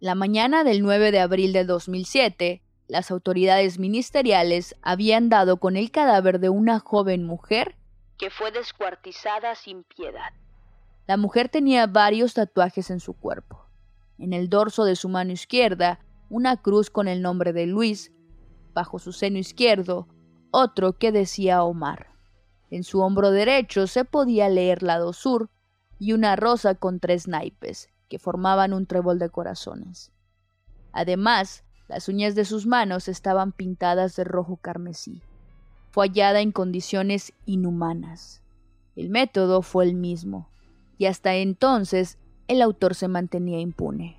La 0.00 0.14
mañana 0.14 0.62
del 0.62 0.82
9 0.82 1.10
de 1.10 1.20
abril 1.20 1.52
de 1.52 1.64
2007, 1.64 2.62
las 2.86 3.10
autoridades 3.10 3.78
ministeriales 3.78 4.76
habían 4.82 5.28
dado 5.28 5.58
con 5.58 5.76
el 5.76 5.90
cadáver 5.90 6.38
de 6.38 6.48
una 6.48 6.78
joven 6.78 7.24
mujer 7.24 7.74
que 8.16 8.30
fue 8.30 8.50
descuartizada 8.50 9.54
sin 9.54 9.84
piedad. 9.84 10.32
La 11.06 11.16
mujer 11.16 11.48
tenía 11.48 11.86
varios 11.86 12.34
tatuajes 12.34 12.90
en 12.90 13.00
su 13.00 13.14
cuerpo. 13.14 13.64
En 14.18 14.32
el 14.32 14.48
dorso 14.48 14.84
de 14.84 14.96
su 14.96 15.08
mano 15.08 15.32
izquierda 15.32 16.00
una 16.30 16.56
cruz 16.56 16.90
con 16.90 17.08
el 17.08 17.22
nombre 17.22 17.52
de 17.52 17.66
Luis, 17.66 18.12
bajo 18.74 18.98
su 18.98 19.12
seno 19.12 19.38
izquierdo, 19.38 20.08
otro 20.50 20.98
que 20.98 21.12
decía 21.12 21.62
Omar. 21.62 22.08
En 22.70 22.84
su 22.84 23.00
hombro 23.00 23.30
derecho 23.30 23.86
se 23.86 24.04
podía 24.04 24.48
leer 24.48 24.82
lado 24.82 25.12
sur 25.12 25.50
y 25.98 26.12
una 26.12 26.36
rosa 26.36 26.74
con 26.74 27.00
tres 27.00 27.26
naipes, 27.26 27.88
que 28.08 28.18
formaban 28.18 28.72
un 28.72 28.86
trébol 28.86 29.18
de 29.18 29.30
corazones. 29.30 30.12
Además, 30.92 31.64
las 31.88 32.08
uñas 32.08 32.34
de 32.34 32.44
sus 32.44 32.66
manos 32.66 33.08
estaban 33.08 33.52
pintadas 33.52 34.14
de 34.16 34.24
rojo 34.24 34.56
carmesí. 34.56 35.22
Fue 35.90 36.06
hallada 36.06 36.40
en 36.40 36.52
condiciones 36.52 37.32
inhumanas. 37.46 38.42
El 38.94 39.08
método 39.08 39.62
fue 39.62 39.86
el 39.86 39.94
mismo, 39.94 40.48
y 40.98 41.06
hasta 41.06 41.34
entonces 41.36 42.18
el 42.48 42.60
autor 42.62 42.94
se 42.94 43.08
mantenía 43.08 43.60
impune. 43.60 44.16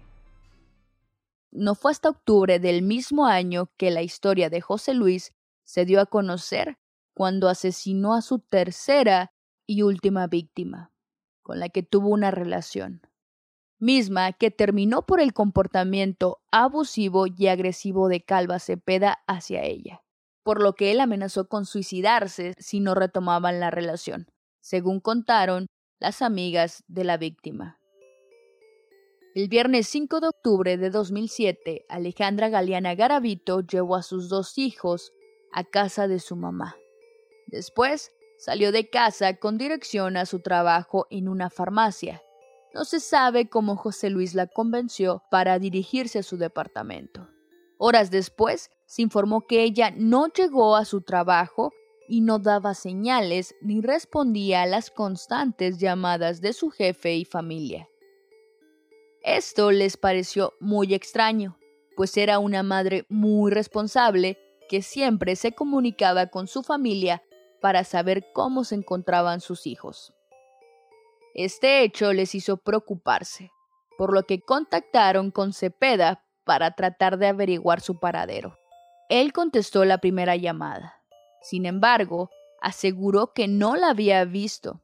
No 1.52 1.76
fue 1.76 1.92
hasta 1.92 2.10
octubre 2.10 2.60
del 2.60 2.84
mismo 2.84 3.26
año 3.26 3.72
que 3.78 3.92
la 3.92 4.02
historia 4.02 4.50
de 4.50 4.62
José 4.62 4.94
Luis 4.94 5.34
se 5.64 5.86
dio 5.86 6.00
a 6.00 6.06
conocer 6.06 6.78
cuando 7.14 7.50
asesinó 7.50 8.14
a 8.14 8.22
su 8.22 8.40
tercera 8.40 9.32
y 9.68 9.82
última 9.82 10.28
víctima, 10.28 10.92
con 11.42 11.60
la 11.60 11.70
que 11.70 11.84
tuvo 11.84 12.10
una 12.10 12.32
relación, 12.32 13.02
misma 13.80 14.34
que 14.34 14.52
terminó 14.52 15.06
por 15.06 15.20
el 15.20 15.34
comportamiento 15.34 16.40
abusivo 16.52 17.26
y 17.28 17.48
agresivo 17.48 18.08
de 18.10 18.24
Calva 18.24 18.60
Cepeda 18.60 19.20
hacia 19.28 19.64
ella, 19.64 20.04
por 20.44 20.62
lo 20.62 20.76
que 20.76 20.92
él 20.92 21.00
amenazó 21.00 21.48
con 21.48 21.66
suicidarse 21.66 22.54
si 22.58 22.80
no 22.80 22.96
retomaban 22.96 23.60
la 23.60 23.72
relación, 23.72 24.28
según 24.62 25.00
contaron 25.00 25.68
las 26.00 26.22
amigas 26.22 26.84
de 26.88 27.04
la 27.04 27.18
víctima. 27.18 27.79
El 29.36 29.48
viernes 29.48 29.88
5 29.90 30.22
de 30.22 30.28
octubre 30.28 30.78
de 30.78 30.90
2007, 30.90 31.86
Alejandra 31.88 32.50
Galeana 32.50 32.96
Garavito 32.96 33.62
llevó 33.62 33.96
a 33.96 34.02
sus 34.02 34.28
dos 34.28 34.58
hijos 34.58 35.14
a 35.54 35.64
casa 35.64 36.08
de 36.08 36.18
su 36.20 36.36
mamá. 36.36 36.76
Después 37.46 38.12
salió 38.40 38.72
de 38.72 38.90
casa 38.90 39.36
con 39.38 39.60
dirección 39.60 40.18
a 40.18 40.26
su 40.26 40.40
trabajo 40.40 41.06
en 41.12 41.30
una 41.30 41.52
farmacia. 41.52 42.24
No 42.74 42.86
se 42.86 43.00
sabe 43.00 43.50
cómo 43.50 43.76
José 43.76 44.10
Luis 44.10 44.34
la 44.34 44.48
convenció 44.48 45.22
para 45.30 45.60
dirigirse 45.60 46.20
a 46.20 46.24
su 46.24 46.38
departamento. 46.38 47.30
Horas 47.78 48.10
después, 48.10 48.72
se 48.88 49.04
informó 49.04 49.46
que 49.46 49.62
ella 49.62 49.92
no 49.96 50.28
llegó 50.34 50.76
a 50.76 50.86
su 50.86 51.02
trabajo 51.02 51.72
y 52.08 52.22
no 52.22 52.40
daba 52.40 52.74
señales 52.74 53.54
ni 53.62 53.82
respondía 53.82 54.64
a 54.64 54.66
las 54.66 54.90
constantes 54.90 55.78
llamadas 55.78 56.42
de 56.42 56.54
su 56.54 56.72
jefe 56.72 57.16
y 57.16 57.26
familia. 57.26 57.89
Esto 59.30 59.70
les 59.70 59.96
pareció 59.96 60.56
muy 60.60 60.96
extraño, 60.96 61.60
pues 61.96 62.18
era 62.18 62.40
una 62.40 62.64
madre 62.64 63.06
muy 63.10 63.52
responsable 63.52 64.40
que 64.68 64.82
siempre 64.82 65.36
se 65.36 65.52
comunicaba 65.52 66.28
con 66.32 66.48
su 66.48 66.64
familia 66.64 67.22
para 67.62 67.84
saber 67.84 68.26
cómo 68.34 68.64
se 68.64 68.74
encontraban 68.74 69.40
sus 69.40 69.68
hijos. 69.68 70.16
Este 71.36 71.84
hecho 71.84 72.12
les 72.12 72.34
hizo 72.34 72.58
preocuparse, 72.58 73.52
por 74.00 74.14
lo 74.14 74.24
que 74.24 74.42
contactaron 74.42 75.30
con 75.30 75.54
Cepeda 75.54 76.26
para 76.44 76.72
tratar 76.72 77.20
de 77.20 77.28
averiguar 77.28 77.82
su 77.82 78.00
paradero. 78.00 78.58
Él 79.10 79.32
contestó 79.32 79.86
la 79.86 80.00
primera 80.00 80.38
llamada. 80.38 81.04
Sin 81.44 81.68
embargo, 81.68 82.32
aseguró 82.62 83.32
que 83.34 83.48
no 83.48 83.76
la 83.76 83.92
había 83.92 84.26
visto. 84.26 84.82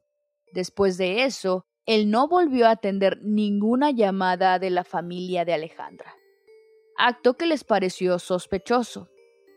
Después 0.54 1.00
de 1.00 1.24
eso, 1.24 1.66
él 1.86 2.10
no 2.10 2.28
volvió 2.28 2.68
a 2.68 2.72
atender 2.72 3.20
ninguna 3.22 3.92
llamada 3.92 4.58
de 4.58 4.72
la 4.72 4.84
familia 4.84 5.46
de 5.46 5.54
Alejandra, 5.54 6.16
acto 6.98 7.36
que 7.36 7.46
les 7.46 7.64
pareció 7.64 8.18
sospechoso. 8.20 9.10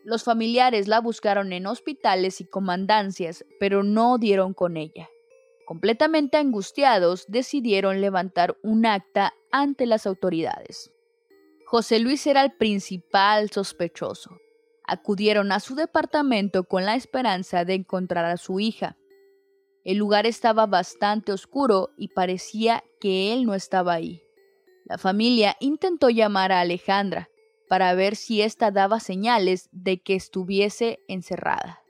Los 0.05 0.25
familiares 0.25 0.89
la 0.89 1.01
buscaron 1.01 1.53
en 1.53 1.67
hospitales 1.67 2.41
y 2.41 2.45
comandancias, 2.45 3.45
pero 3.59 3.83
no 3.83 4.19
dieron 4.19 4.55
con 4.55 4.77
ella. 4.77 5.09
Completamente 5.67 6.39
angustiados, 6.39 7.27
decidieron 7.29 8.01
levantar 8.01 8.57
un 8.63 8.87
acta 8.87 9.35
ante 9.51 9.87
las 9.87 10.07
autoridades. 10.07 10.91
José 11.67 11.99
Luis 11.99 12.27
era 12.27 12.43
el 12.43 12.53
principal 12.53 13.51
sospechoso. 13.51 14.39
Acudieron 14.87 15.53
a 15.53 15.61
su 15.61 15.75
departamento 15.75 16.65
con 16.65 16.87
la 16.87 16.95
esperanza 16.95 17.67
de 17.67 17.75
encontrar 17.75 18.25
a 18.25 18.39
su 18.39 18.61
hija. 18.61 18.97
El 19.89 19.97
lugar 19.97 20.27
estaba 20.27 20.67
bastante 20.67 21.33
oscuro 21.33 21.91
y 21.97 22.09
parecía 22.09 22.85
que 23.01 23.33
él 23.33 23.45
no 23.45 23.55
estaba 23.55 23.95
ahí. 23.95 24.23
La 24.85 24.99
familia 24.99 25.57
intentó 25.61 26.11
llamar 26.11 26.53
a 26.53 26.61
Alejandra 26.61 27.29
para 27.69 27.93
ver 27.95 28.15
si 28.15 28.43
ésta 28.43 28.71
daba 28.71 29.01
señales 29.01 29.69
de 29.73 30.01
que 30.01 30.15
estuviese 30.15 31.01
encerrada. 31.09 31.81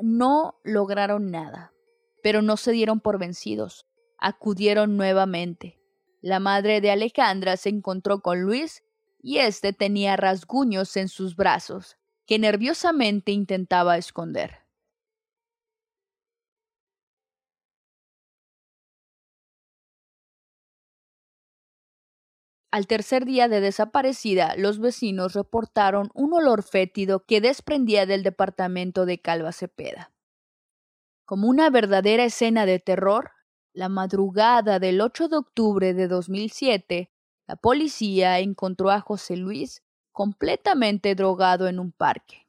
No 0.00 0.58
lograron 0.64 1.30
nada 1.30 1.72
pero 2.22 2.42
no 2.42 2.56
se 2.56 2.72
dieron 2.72 3.00
por 3.00 3.18
vencidos. 3.18 3.86
Acudieron 4.18 4.96
nuevamente. 4.96 5.78
La 6.20 6.40
madre 6.40 6.80
de 6.80 6.90
Alejandra 6.90 7.56
se 7.56 7.68
encontró 7.68 8.20
con 8.20 8.42
Luis 8.42 8.82
y 9.22 9.38
éste 9.38 9.72
tenía 9.72 10.16
rasguños 10.16 10.96
en 10.96 11.08
sus 11.08 11.36
brazos, 11.36 11.96
que 12.26 12.38
nerviosamente 12.38 13.32
intentaba 13.32 13.96
esconder. 13.96 14.67
Al 22.70 22.86
tercer 22.86 23.24
día 23.24 23.48
de 23.48 23.62
desaparecida, 23.62 24.54
los 24.58 24.78
vecinos 24.78 25.32
reportaron 25.32 26.10
un 26.12 26.34
olor 26.34 26.62
fétido 26.62 27.24
que 27.24 27.40
desprendía 27.40 28.04
del 28.04 28.22
departamento 28.22 29.06
de 29.06 29.20
Calva 29.22 29.52
Cepeda. 29.52 30.12
Como 31.24 31.48
una 31.48 31.70
verdadera 31.70 32.24
escena 32.24 32.66
de 32.66 32.78
terror, 32.78 33.30
la 33.72 33.88
madrugada 33.88 34.78
del 34.78 35.00
8 35.00 35.28
de 35.28 35.36
octubre 35.36 35.94
de 35.94 36.08
2007, 36.08 37.10
la 37.46 37.56
policía 37.56 38.38
encontró 38.38 38.90
a 38.90 39.00
José 39.00 39.36
Luis 39.36 39.82
completamente 40.12 41.14
drogado 41.14 41.68
en 41.68 41.78
un 41.78 41.92
parque. 41.92 42.48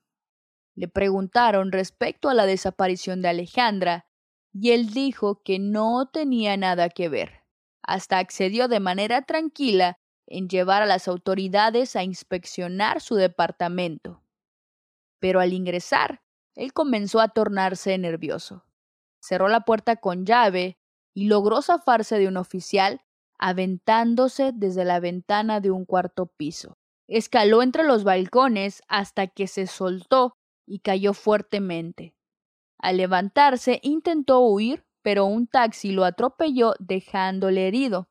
Le 0.75 0.89
preguntaron 0.89 1.71
respecto 1.71 2.27
a 2.27 2.33
la 2.33 2.45
desaparición 2.45 3.21
de 3.21 3.29
Alejandra 3.29 4.05
y 4.51 4.71
él 4.71 4.89
dijo 4.89 5.41
que 5.43 5.59
no 5.59 6.09
tenía 6.11 6.57
nada 6.57 6.89
que 6.89 7.07
ver. 7.07 7.43
Hasta 7.81 8.17
accedió 8.17 8.67
de 8.67 8.81
manera 8.81 9.21
tranquila 9.21 9.97
en 10.29 10.47
llevar 10.47 10.81
a 10.81 10.85
las 10.85 11.07
autoridades 11.07 11.95
a 11.95 12.03
inspeccionar 12.03 13.01
su 13.01 13.15
departamento. 13.15 14.23
Pero 15.19 15.41
al 15.41 15.51
ingresar, 15.51 16.21
él 16.55 16.71
comenzó 16.71 17.19
a 17.19 17.27
tornarse 17.27 17.97
nervioso 17.97 18.63
cerró 19.19 19.47
la 19.47 19.61
puerta 19.61 19.97
con 19.97 20.25
llave 20.25 20.77
y 21.13 21.27
logró 21.27 21.61
zafarse 21.61 22.17
de 22.19 22.27
un 22.27 22.37
oficial 22.37 23.01
aventándose 23.37 24.51
desde 24.53 24.83
la 24.83 24.99
ventana 24.99 25.61
de 25.61 25.71
un 25.71 25.85
cuarto 25.85 26.27
piso. 26.27 26.77
Escaló 27.07 27.63
entre 27.63 27.83
los 27.83 28.03
balcones 28.03 28.81
hasta 28.87 29.27
que 29.27 29.47
se 29.47 29.65
soltó 29.65 30.35
y 30.67 30.79
cayó 30.79 31.13
fuertemente. 31.13 32.13
Al 32.77 32.97
levantarse 32.97 33.79
intentó 33.81 34.41
huir, 34.41 34.85
pero 35.01 35.25
un 35.25 35.47
taxi 35.47 35.91
lo 35.91 36.03
atropelló 36.03 36.73
dejándole 36.79 37.67
herido. 37.67 38.09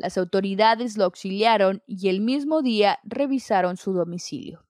Las 0.00 0.18
autoridades 0.18 0.96
lo 0.96 1.04
auxiliaron 1.04 1.82
y 1.86 2.08
el 2.08 2.20
mismo 2.20 2.62
día 2.62 2.98
revisaron 3.04 3.76
su 3.76 3.92
domicilio. 3.92 4.66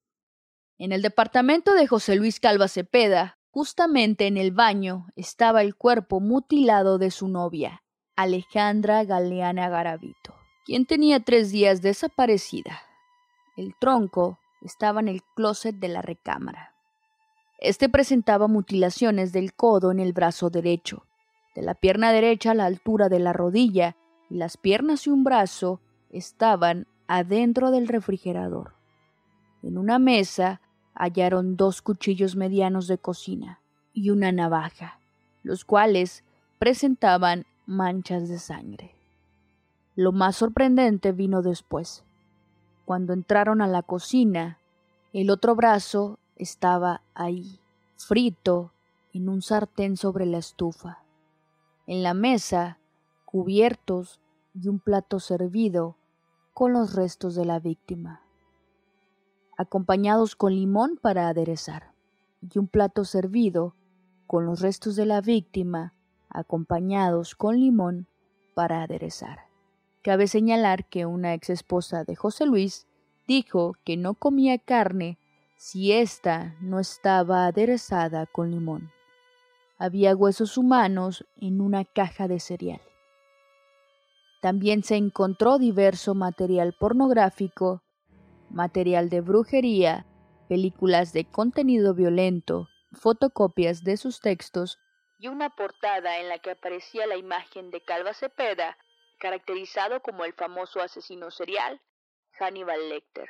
En 0.76 0.92
el 0.92 1.02
departamento 1.02 1.75
de 1.75 1.87
José 1.87 2.16
Luis 2.16 2.40
Calva 2.40 2.68
Cepeda, 2.68 3.40
Justamente 3.52 4.28
en 4.28 4.37
el 4.37 4.52
baño 4.52 5.08
estaba 5.16 5.62
el 5.62 5.75
cuerpo 5.75 6.20
mutilado 6.20 6.99
de 6.99 7.10
su 7.10 7.26
novia, 7.26 7.82
Alejandra 8.14 9.02
Galeana 9.02 9.68
Garavito, 9.68 10.37
quien 10.64 10.87
tenía 10.87 11.18
tres 11.18 11.50
días 11.50 11.82
desaparecida. 11.82 12.80
El 13.56 13.75
tronco 13.80 14.38
estaba 14.62 15.00
en 15.00 15.08
el 15.08 15.25
closet 15.34 15.75
de 15.75 15.88
la 15.88 16.00
recámara. 16.00 16.76
Este 17.58 17.88
presentaba 17.88 18.47
mutilaciones 18.47 19.32
del 19.32 19.52
codo 19.52 19.90
en 19.90 19.99
el 19.99 20.12
brazo 20.12 20.49
derecho, 20.49 21.04
de 21.56 21.62
la 21.62 21.75
pierna 21.75 22.12
derecha 22.12 22.52
a 22.52 22.54
la 22.54 22.66
altura 22.66 23.08
de 23.08 23.19
la 23.19 23.32
rodilla, 23.32 23.97
las 24.36 24.56
piernas 24.56 25.06
y 25.06 25.10
un 25.10 25.25
brazo 25.25 25.80
estaban 26.10 26.86
adentro 27.06 27.71
del 27.71 27.88
refrigerador. 27.88 28.75
En 29.62 29.76
una 29.76 29.99
mesa 29.99 30.60
hallaron 30.95 31.56
dos 31.56 31.82
cuchillos 31.82 32.36
medianos 32.36 32.86
de 32.86 32.99
cocina 32.99 33.60
y 33.93 34.10
una 34.10 34.32
navaja, 34.32 35.00
los 35.43 35.64
cuales 35.64 36.25
presentaban 36.58 37.47
manchas 37.66 38.28
de 38.28 38.38
sangre. 38.38 38.95
Lo 39.97 40.12
más 40.12 40.36
sorprendente 40.36 41.12
vino 41.12 41.43
después. 41.43 42.04
Cuando 42.84 43.12
entraron 43.12 43.60
a 43.60 43.66
la 43.66 43.82
cocina, 43.82 44.58
el 45.12 45.30
otro 45.30 45.54
brazo 45.54 46.19
estaba 46.36 47.02
ahí, 47.14 47.60
frito 47.97 48.73
en 49.12 49.28
un 49.28 49.43
sartén 49.43 49.97
sobre 49.97 50.26
la 50.26 50.38
estufa. 50.38 51.02
En 51.86 52.02
la 52.02 52.14
mesa, 52.14 52.78
cubiertos 53.30 54.21
y 54.54 54.69
un 54.69 54.80
plato 54.80 55.21
servido 55.21 55.97
con 56.54 56.73
los 56.73 56.95
restos 56.95 57.34
de 57.34 57.45
la 57.45 57.60
víctima 57.60 58.23
acompañados 59.60 60.36
con 60.36 60.54
limón 60.54 60.97
para 60.97 61.28
aderezar, 61.28 61.93
y 62.40 62.58
un 62.58 62.66
plato 62.66 63.04
servido 63.04 63.75
con 64.26 64.47
los 64.47 64.62
restos 64.62 64.97
de 64.97 65.04
la 65.04 65.21
víctima, 65.21 65.93
acompañados 66.30 67.34
con 67.34 67.60
limón 67.60 68.06
para 68.54 68.82
aderezar. 68.82 69.40
Cabe 70.00 70.28
señalar 70.28 70.88
que 70.88 71.04
una 71.04 71.34
ex 71.34 71.50
esposa 71.50 72.04
de 72.04 72.16
José 72.16 72.47
Luis 72.47 72.86
dijo 73.28 73.75
que 73.84 73.99
no 73.99 74.14
comía 74.14 74.56
carne 74.56 75.19
si 75.58 75.93
ésta 75.93 76.56
no 76.62 76.80
estaba 76.80 77.45
aderezada 77.45 78.25
con 78.25 78.50
limón. 78.50 78.90
Había 79.76 80.16
huesos 80.16 80.56
humanos 80.56 81.26
en 81.36 81.60
una 81.60 81.84
caja 81.84 82.28
de 82.28 82.40
cereal. 82.40 82.80
También 84.41 84.83
se 84.83 84.97
encontró 84.97 85.59
diverso 85.59 86.15
material 86.15 86.75
pornográfico 86.79 87.83
material 88.50 89.09
de 89.09 89.21
brujería, 89.21 90.07
películas 90.49 91.13
de 91.13 91.25
contenido 91.25 91.95
violento, 91.95 92.69
fotocopias 92.93 93.85
de 93.85 93.97
sus 93.97 94.21
textos 94.21 94.79
y 95.19 95.29
una 95.29 95.50
portada 95.50 96.19
en 96.19 96.29
la 96.29 96.39
que 96.39 96.53
aparecía 96.53 97.07
la 97.07 97.17
imagen 97.17 97.71
de 97.71 97.83
Calva 97.83 98.15
Cepeda, 98.15 98.76
caracterizado 99.19 100.00
como 100.00 100.25
el 100.25 100.33
famoso 100.33 100.81
asesino 100.81 101.31
serial 101.31 101.81
Hannibal 102.39 102.89
Lecter. 102.89 103.29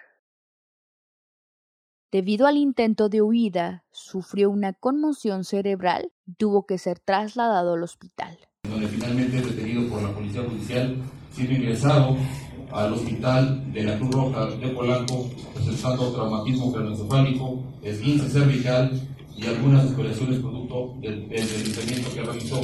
Debido 2.12 2.46
al 2.46 2.56
intento 2.56 3.08
de 3.08 3.22
huida, 3.22 3.84
sufrió 3.90 4.50
una 4.50 4.72
conmoción 4.72 5.44
cerebral 5.44 6.12
y 6.26 6.34
tuvo 6.34 6.66
que 6.66 6.78
ser 6.78 6.98
trasladado 6.98 7.74
al 7.74 7.82
hospital. 7.82 8.49
Finalmente 9.10 9.38
es 9.38 9.56
detenido 9.56 9.90
por 9.90 10.02
la 10.02 10.14
policía 10.14 10.44
judicial, 10.44 10.96
siendo 11.32 11.54
ingresado 11.54 12.16
al 12.70 12.92
hospital 12.92 13.72
de 13.72 13.82
la 13.82 13.98
Cruz 13.98 14.10
Roja 14.12 14.46
de 14.46 14.68
Polanco, 14.68 15.28
presentando 15.52 16.12
traumatismo 16.12 16.72
craneoencefálico, 16.72 17.64
esguince 17.82 18.30
cervical 18.30 19.08
y 19.36 19.46
algunas 19.46 19.86
escoriaciones 19.86 20.38
producto 20.38 20.94
del, 21.00 21.28
deslizamiento 21.28 22.14
que 22.14 22.22
realizó. 22.22 22.60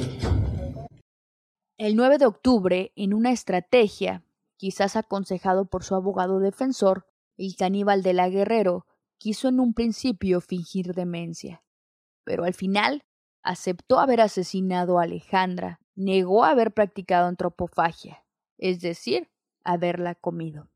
El 1.78 1.96
9 1.96 2.18
de 2.18 2.26
octubre, 2.26 2.92
en 2.94 3.12
una 3.12 3.32
estrategia, 3.32 4.22
quizás 4.56 4.94
aconsejado 4.94 5.64
por 5.64 5.82
su 5.82 5.96
abogado 5.96 6.38
defensor, 6.38 7.08
el 7.36 7.56
caníbal 7.56 8.04
de 8.04 8.12
la 8.12 8.28
Guerrero 8.28 8.86
quiso 9.18 9.48
en 9.48 9.58
un 9.58 9.74
principio 9.74 10.40
fingir 10.40 10.94
demencia, 10.94 11.64
pero 12.22 12.44
al 12.44 12.54
final 12.54 13.02
aceptó 13.42 13.98
haber 13.98 14.20
asesinado 14.20 15.00
a 15.00 15.02
Alejandra, 15.02 15.80
negó 15.96 16.44
haber 16.44 16.72
practicado 16.72 17.26
antropofagia, 17.26 18.24
es 18.58 18.80
decir, 18.80 19.28
haberla 19.64 20.14
comido. 20.14 20.70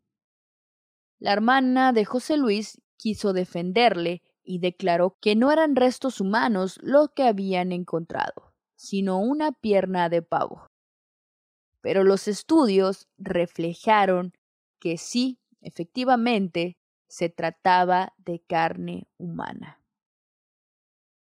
La 1.19 1.33
hermana 1.33 1.93
de 1.93 2.05
José 2.05 2.37
Luis 2.37 2.81
quiso 2.97 3.33
defenderle 3.33 4.23
y 4.43 4.59
declaró 4.59 5.17
que 5.21 5.37
no 5.37 5.53
eran 5.53 5.77
restos 5.77 6.21
humanos 6.21 6.79
lo 6.83 7.13
que 7.15 7.25
habían 7.25 7.73
encontrado, 7.73 8.55
sino 8.75 9.19
una 9.19 9.53
pierna 9.53 10.09
de 10.09 10.23
pavo. 10.23 10.67
Pero 11.83 12.05
los 12.05 12.27
estudios 12.27 13.07
reflejaron 13.19 14.33
que 14.81 14.97
sí, 14.97 15.39
efectivamente, 15.61 16.79
se 17.07 17.29
trataba 17.29 18.15
de 18.19 18.41
carne 18.41 19.09
humana. 19.19 19.83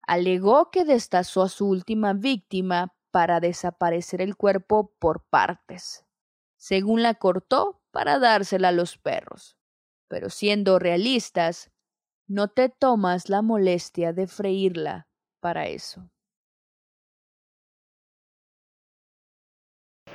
Alegó 0.02 0.72
que 0.72 0.84
destazó 0.84 1.44
a 1.44 1.50
su 1.50 1.68
última 1.68 2.14
víctima 2.14 2.94
para 3.14 3.40
desaparecer 3.40 4.22
el 4.22 4.36
cuerpo 4.36 4.92
por 5.00 5.24
partes 5.30 6.04
según 6.64 7.04
la 7.04 7.16
cortó 7.16 7.82
para 7.92 8.20
dársela 8.20 8.70
a 8.70 8.72
los 8.72 8.98
perros. 8.98 9.58
Pero 10.08 10.30
siendo 10.30 10.80
realistas, 10.80 11.72
no 12.26 12.48
te 12.48 12.70
tomas 12.70 13.28
la 13.28 13.42
molestia 13.42 14.14
de 14.14 14.28
freírla 14.28 15.10
para 15.42 15.68
eso. 15.68 16.10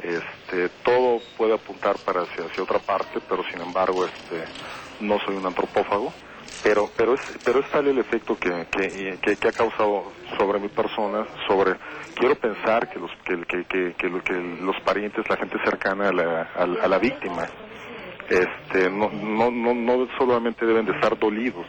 este, 0.02 0.70
todo 0.84 1.20
puede 1.37 1.52
apuntar 1.52 1.98
para 1.98 2.22
hacia, 2.22 2.62
otra 2.62 2.78
parte, 2.78 3.20
pero 3.28 3.44
sin 3.50 3.61
embargo, 3.61 4.06
este, 4.06 4.44
no 5.00 5.18
soy 5.20 5.37
un 5.37 5.44
antropófago 5.44 6.14
pero 6.62 6.90
pero 6.96 7.14
es 7.14 7.20
pero 7.44 7.61
es 7.61 7.70
tal 7.70 7.87
el 7.87 7.98
efecto 7.98 8.37
que, 8.37 8.66
que, 8.70 9.37
que, 9.37 9.48
ha 9.48 9.52
causado 9.52 10.12
sobre 10.37 10.58
mi 10.58 10.68
persona 10.68 11.26
sobre 11.46 11.74
quiero 12.14 12.34
pensar 12.37 12.88
que 12.90 12.98
los 12.98 13.11
que, 13.24 13.64
que, 13.66 13.94
que, 13.94 14.08
los 14.08 14.80
parientes 14.84 15.28
la 15.28 15.37
gente 15.37 15.56
cercana 15.64 16.08
a 16.08 16.12
la, 16.12 16.42
a, 16.54 16.88
la 16.88 16.98
víctima 16.98 17.46
este 18.28 18.90
no, 18.90 19.11
no 19.11 19.50
no 19.50 19.74
no 19.74 20.08
solamente 20.18 20.66
deben 20.66 20.87
de 20.87 20.92
estar 20.92 21.18
dolidos 21.18 21.66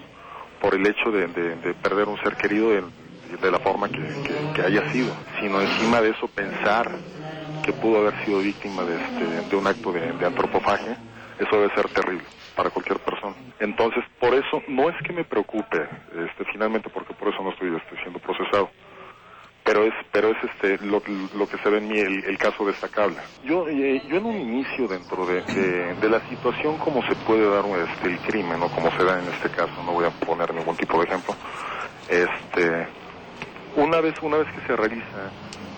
por 0.62 0.76
el 0.76 0.86
hecho 0.86 1.10
de, 1.12 1.28
de, 1.28 1.74
perder 1.76 2.10
un 2.10 2.18
ser 2.22 2.36
querido 2.36 2.72
de, 2.72 2.84
de 3.42 3.52
la 3.52 3.60
forma 3.60 3.88
que, 3.90 4.62
haya 4.62 4.92
sido 4.92 5.16
sino 5.40 5.62
encima 5.62 6.02
de 6.02 6.10
eso 6.10 6.28
pensar 6.28 6.92
que 7.64 7.74
pudo 7.74 8.00
haber 8.00 8.26
sido 8.26 8.40
víctima 8.40 8.84
de 8.84 8.96
este 8.96 9.50
de 9.50 9.56
un 9.56 9.68
acto 9.68 9.92
de 9.92 10.26
antropofagia 10.26 10.98
eso 11.40 11.62
debe 11.62 11.74
ser 11.74 11.90
terrible 11.90 12.28
para 12.56 12.70
cualquier 12.70 13.00
persona. 13.00 13.36
Entonces, 13.60 14.04
por 14.20 14.34
eso 14.34 14.62
no 14.68 14.90
es 14.90 14.96
que 15.04 15.14
me 15.14 15.24
preocupe, 15.24 15.88
este, 16.28 16.44
finalmente, 16.52 16.90
porque 16.90 17.14
por 17.14 17.30
eso 17.30 17.42
no 17.42 17.52
estoy 17.52 17.74
este, 17.76 18.02
siendo 18.02 18.20
procesado. 18.20 18.70
Pero 19.64 19.84
es, 19.84 19.94
pero 20.12 20.30
es 20.30 20.38
este, 20.44 20.78
lo, 20.86 21.02
que 21.02 21.58
se 21.64 21.70
ve 21.70 21.78
en 21.78 21.88
mí 21.88 22.00
el, 22.00 22.38
caso 22.38 22.66
destacable. 22.66 23.22
Yo, 23.44 23.68
eh, 23.68 24.02
yo 24.08 24.18
en 24.18 24.26
un 24.26 24.36
inicio 24.36 24.88
dentro 24.88 25.26
de, 25.26 25.44
de, 25.96 26.10
la 26.10 26.26
situación 26.28 26.78
como 26.78 27.02
se 27.04 27.16
puede 27.16 27.48
dar 27.48 27.66
este, 27.66 28.10
el 28.10 28.20
crimen, 28.22 28.62
o 28.64 28.70
como 28.70 28.90
se 28.98 29.06
da 29.06 29.20
en 29.20 29.28
este 29.30 29.50
caso, 29.50 29.84
no 29.84 29.94
voy 29.94 30.06
a 30.06 30.12
poner 30.12 30.54
ningún 30.54 30.76
tipo 30.76 30.98
de 31.00 31.06
ejemplo, 31.06 31.38
este, 32.08 32.88
una 33.80 34.02
vez, 34.02 34.16
una 34.22 34.38
vez 34.38 34.48
que 34.54 34.68
se 34.68 34.76
realiza 34.76 35.32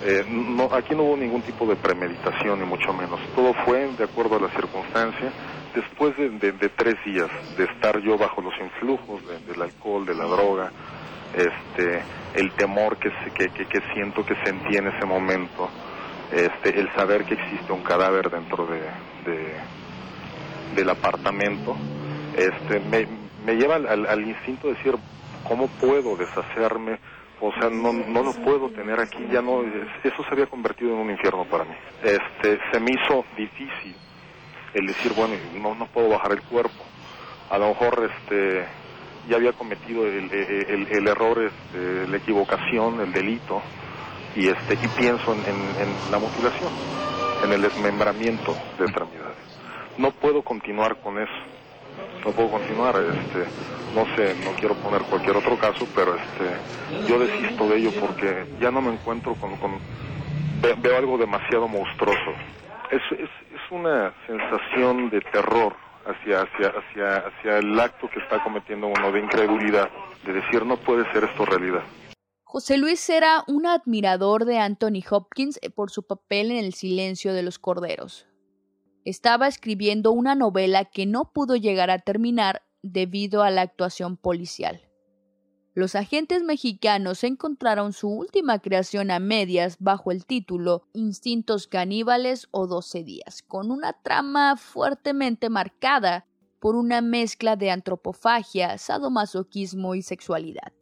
eh, 0.04 0.26
no, 0.28 0.64
aquí 0.74 0.96
no 0.96 1.04
hubo 1.04 1.18
ningún 1.18 1.44
tipo 1.44 1.68
de 1.68 1.76
premeditación, 1.76 2.60
ni 2.60 2.66
mucho 2.66 2.92
menos. 2.92 3.20
Todo 3.36 3.54
fue 3.66 3.88
de 3.98 4.04
acuerdo 4.04 4.38
a 4.38 4.40
la 4.40 4.50
circunstancia 4.50 5.32
después 5.76 6.18
de, 6.18 6.52
tres 6.70 6.96
días 7.06 7.30
de 7.56 7.66
estar 7.66 8.00
yo 8.00 8.18
bajo 8.18 8.42
los 8.42 8.54
influjos 8.60 9.22
del 9.48 9.62
alcohol, 9.62 10.06
de 10.06 10.16
la 10.16 10.26
droga, 10.26 10.72
este, 11.34 12.04
el 12.34 12.52
temor 12.54 12.98
que, 12.98 13.12
que, 13.36 13.50
que, 13.50 13.82
siento 13.94 14.26
que 14.26 14.36
sentí 14.44 14.76
en 14.76 14.88
ese 14.88 15.06
momento, 15.06 15.70
este, 16.32 16.80
el 16.80 16.92
saber 16.94 17.24
que 17.24 17.36
existe 17.36 17.72
un 17.72 17.84
cadáver 17.84 18.30
dentro 18.30 18.68
de, 18.68 19.54
del 20.76 20.90
apartamento, 20.90 21.78
este, 22.36 22.80
me, 22.80 23.08
me 23.46 23.56
lleva 23.56 23.76
al, 23.76 24.28
instinto 24.28 24.68
de 24.68 24.74
decir, 24.74 24.96
¿cómo 25.48 25.68
puedo 25.68 26.18
deshacerme? 26.18 26.98
O 27.42 27.52
sea, 27.54 27.70
no, 27.72 27.92
no 27.92 28.24
lo 28.24 28.34
puedo 28.34 28.70
tener 28.70 29.00
aquí, 29.00 29.18
ya 29.32 29.42
no, 29.42 29.64
eso 30.04 30.24
se 30.24 30.32
había 30.32 30.46
convertido 30.46 30.94
en 30.94 31.00
un 31.00 31.10
infierno 31.10 31.44
para 31.46 31.64
mí. 31.64 31.74
Este, 32.04 32.60
se 32.72 32.80
me 32.80 32.92
hizo 32.92 33.26
difícil 33.36 33.96
el 34.76 34.86
decir, 34.86 35.12
bueno, 35.14 35.36
no, 35.60 35.74
no 35.74 35.88
puedo 35.88 36.10
bajar 36.10 36.34
el 36.34 36.42
cuerpo. 36.44 36.84
A 37.50 37.58
lo 37.58 37.70
mejor 37.70 38.12
este, 38.14 38.68
ya 39.28 39.38
había 39.38 39.54
cometido 39.54 40.06
el, 40.06 40.32
el, 40.32 40.88
el 40.90 41.08
error, 41.08 41.42
este, 41.42 42.08
la 42.08 42.18
equivocación, 42.18 43.02
el 43.02 43.12
delito, 43.12 43.62
y, 44.36 44.48
este, 44.48 44.76
y 44.76 44.88
pienso 45.00 45.34
en, 45.34 45.40
en, 45.46 46.12
la 46.12 46.20
mutilación, 46.20 46.72
en 47.44 47.52
el 47.54 47.62
desmembramiento 47.62 48.56
de 48.78 48.86
extremidades. 48.86 49.38
No 49.98 50.12
puedo 50.12 50.42
continuar 50.44 50.98
con 50.98 51.20
eso, 51.20 51.32
no 52.26 52.32
puedo 52.32 52.52
continuar, 52.52 52.96
este, 52.96 53.46
no 53.96 54.06
sé, 54.16 54.36
no 54.44 54.52
quiero 54.60 54.76
poner 54.76 55.02
cualquier 55.04 55.38
otro 55.38 55.58
caso, 55.58 55.88
pero 55.96 56.16
este, 56.16 57.08
yo 57.08 57.20
desisto 57.20 57.68
de 57.68 57.78
ello 57.78 57.92
porque 58.00 58.46
ya 58.60 58.72
no 58.72 58.82
me 58.82 58.94
encuentro 58.94 59.36
con, 59.36 59.56
con 59.58 59.80
veo 60.82 60.98
algo 60.98 61.18
demasiado 61.18 61.68
monstruoso. 61.68 62.32
Es, 62.92 63.02
es, 63.20 63.30
una 63.72 64.14
sensación 64.28 65.10
de 65.10 65.22
terror 65.22 65.74
hacia, 66.06 66.42
hacia, 66.42 66.74
hacia, 66.78 67.18
hacia 67.26 67.58
el 67.60 67.80
acto 67.80 68.10
que 68.10 68.20
está 68.20 68.44
cometiendo 68.44 68.88
uno, 68.88 69.14
de 69.14 69.22
incredulidad, 69.22 69.90
de 70.26 70.34
decir 70.34 70.66
no 70.66 70.76
puede 70.76 71.10
ser 71.14 71.24
esto 71.24 71.46
realidad. 71.46 71.82
José 72.44 72.78
Luis 72.78 73.10
era 73.10 73.46
un 73.48 73.66
admirador 73.66 74.44
de 74.44 74.60
Anthony 74.60 75.02
Hopkins 75.10 75.58
eh, 75.62 75.70
por 75.70 75.90
su 75.90 76.06
papel 76.06 76.52
en 76.52 76.58
El 76.58 76.74
silencio 76.74 77.34
de 77.34 77.44
los 77.44 77.60
corderos. 77.60 78.28
Estaba 79.04 79.48
escribiendo 79.48 80.12
una 80.12 80.36
novela 80.36 80.86
que 80.86 81.06
no 81.06 81.32
pudo 81.32 81.56
llegar 81.56 81.90
a 81.90 82.00
terminar 82.00 82.64
debido 82.84 83.42
a 83.44 83.50
la 83.50 83.62
actuación 83.62 84.16
policial. 84.16 84.82
Los 85.74 85.96
agentes 85.96 86.44
mexicanos 86.44 87.24
encontraron 87.24 87.94
su 87.94 88.10
última 88.10 88.60
creación 88.60 89.10
a 89.10 89.20
medias 89.20 89.78
bajo 89.80 90.12
el 90.12 90.26
título 90.26 90.88
Instintos 90.94 91.66
caníbales 91.68 92.48
o 92.52 92.68
12 92.68 93.04
días, 93.04 93.42
con 93.42 93.72
una 93.72 93.94
trama 93.94 94.58
fuertemente 94.58 95.50
marcada 95.50 96.28
por 96.60 96.76
una 96.76 97.02
mezcla 97.02 97.56
de 97.56 97.72
antropofagia, 97.72 98.78
sadomasoquismo 98.78 99.96
y 99.96 100.02
sexualidad. 100.02 100.74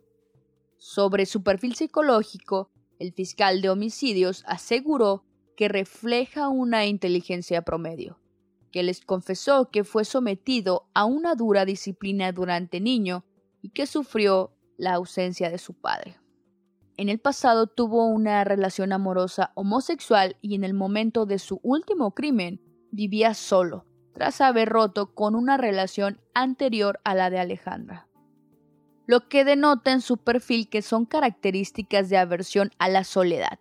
Sobre 0.78 1.26
su 1.26 1.44
perfil 1.44 1.76
psicológico, 1.76 2.72
el 2.98 3.14
fiscal 3.14 3.62
de 3.62 3.70
homicidios 3.70 4.44
aseguró 4.48 5.24
que 5.60 5.68
refleja 5.68 6.48
una 6.48 6.86
inteligencia 6.86 7.64
promedio, 7.64 8.18
que 8.72 8.82
les 8.82 9.02
confesó 9.02 9.70
que 9.70 9.84
fue 9.84 10.06
sometido 10.06 10.88
a 10.94 11.04
una 11.04 11.36
dura 11.36 11.66
disciplina 11.66 12.32
durante 12.32 12.80
niño 12.80 13.26
y 13.62 13.72
que 13.72 13.86
sufrió 13.86 14.54
la 14.78 14.94
ausencia 14.94 15.50
de 15.50 15.58
su 15.58 15.74
padre. 15.74 16.16
En 16.96 17.10
el 17.10 17.20
pasado 17.20 17.68
tuvo 17.68 18.06
una 18.06 18.46
relación 18.46 18.94
amorosa 18.94 19.52
homosexual 19.54 20.38
y 20.40 20.56
en 20.56 20.64
el 20.64 20.74
momento 20.74 21.26
de 21.26 21.40
su 21.40 21.60
último 21.62 22.16
crimen 22.16 22.62
vivía 22.92 23.34
solo, 23.34 23.86
tras 24.14 24.40
haber 24.40 24.70
roto 24.70 25.14
con 25.14 25.36
una 25.36 25.58
relación 25.58 26.22
anterior 26.34 27.02
a 27.04 27.16
la 27.16 27.30
de 27.30 27.40
Alejandra. 27.40 28.08
Lo 29.08 29.28
que 29.28 29.44
denota 29.44 29.92
en 29.92 30.00
su 30.00 30.16
perfil 30.16 30.70
que 30.70 30.82
son 30.82 31.06
características 31.06 32.08
de 32.08 32.16
aversión 32.16 32.72
a 32.80 32.88
la 32.88 33.04
soledad. 33.04 33.60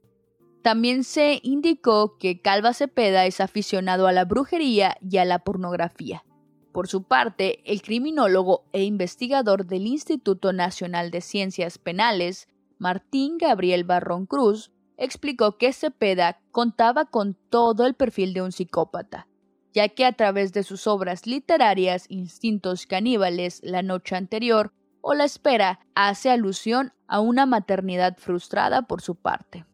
También 0.62 1.04
se 1.04 1.40
indicó 1.42 2.18
que 2.18 2.40
Calva 2.40 2.74
Cepeda 2.74 3.26
es 3.26 3.40
aficionado 3.40 4.06
a 4.06 4.12
la 4.12 4.24
brujería 4.24 4.96
y 5.00 5.18
a 5.18 5.24
la 5.24 5.38
pornografía. 5.38 6.24
Por 6.72 6.88
su 6.88 7.04
parte, 7.04 7.60
el 7.64 7.82
criminólogo 7.82 8.64
e 8.72 8.84
investigador 8.84 9.66
del 9.66 9.86
Instituto 9.86 10.52
Nacional 10.52 11.10
de 11.10 11.20
Ciencias 11.20 11.78
Penales, 11.78 12.48
Martín 12.78 13.38
Gabriel 13.38 13.84
Barrón 13.84 14.26
Cruz, 14.26 14.70
explicó 14.96 15.58
que 15.58 15.72
Cepeda 15.72 16.40
contaba 16.50 17.06
con 17.06 17.34
todo 17.50 17.86
el 17.86 17.94
perfil 17.94 18.34
de 18.34 18.42
un 18.42 18.52
psicópata, 18.52 19.28
ya 19.72 19.88
que 19.88 20.04
a 20.04 20.12
través 20.12 20.52
de 20.52 20.64
sus 20.64 20.86
obras 20.86 21.26
literarias 21.26 22.04
Instintos 22.08 22.86
caníbales, 22.86 23.60
La 23.62 23.82
noche 23.82 24.16
anterior 24.16 24.72
o 25.00 25.14
La 25.14 25.24
espera 25.24 25.80
hace 25.94 26.30
alusión 26.30 26.92
a 27.06 27.20
una 27.20 27.46
maternidad 27.46 28.16
frustrada 28.18 28.82
por 28.82 29.00
su 29.00 29.14
parte. 29.14 29.64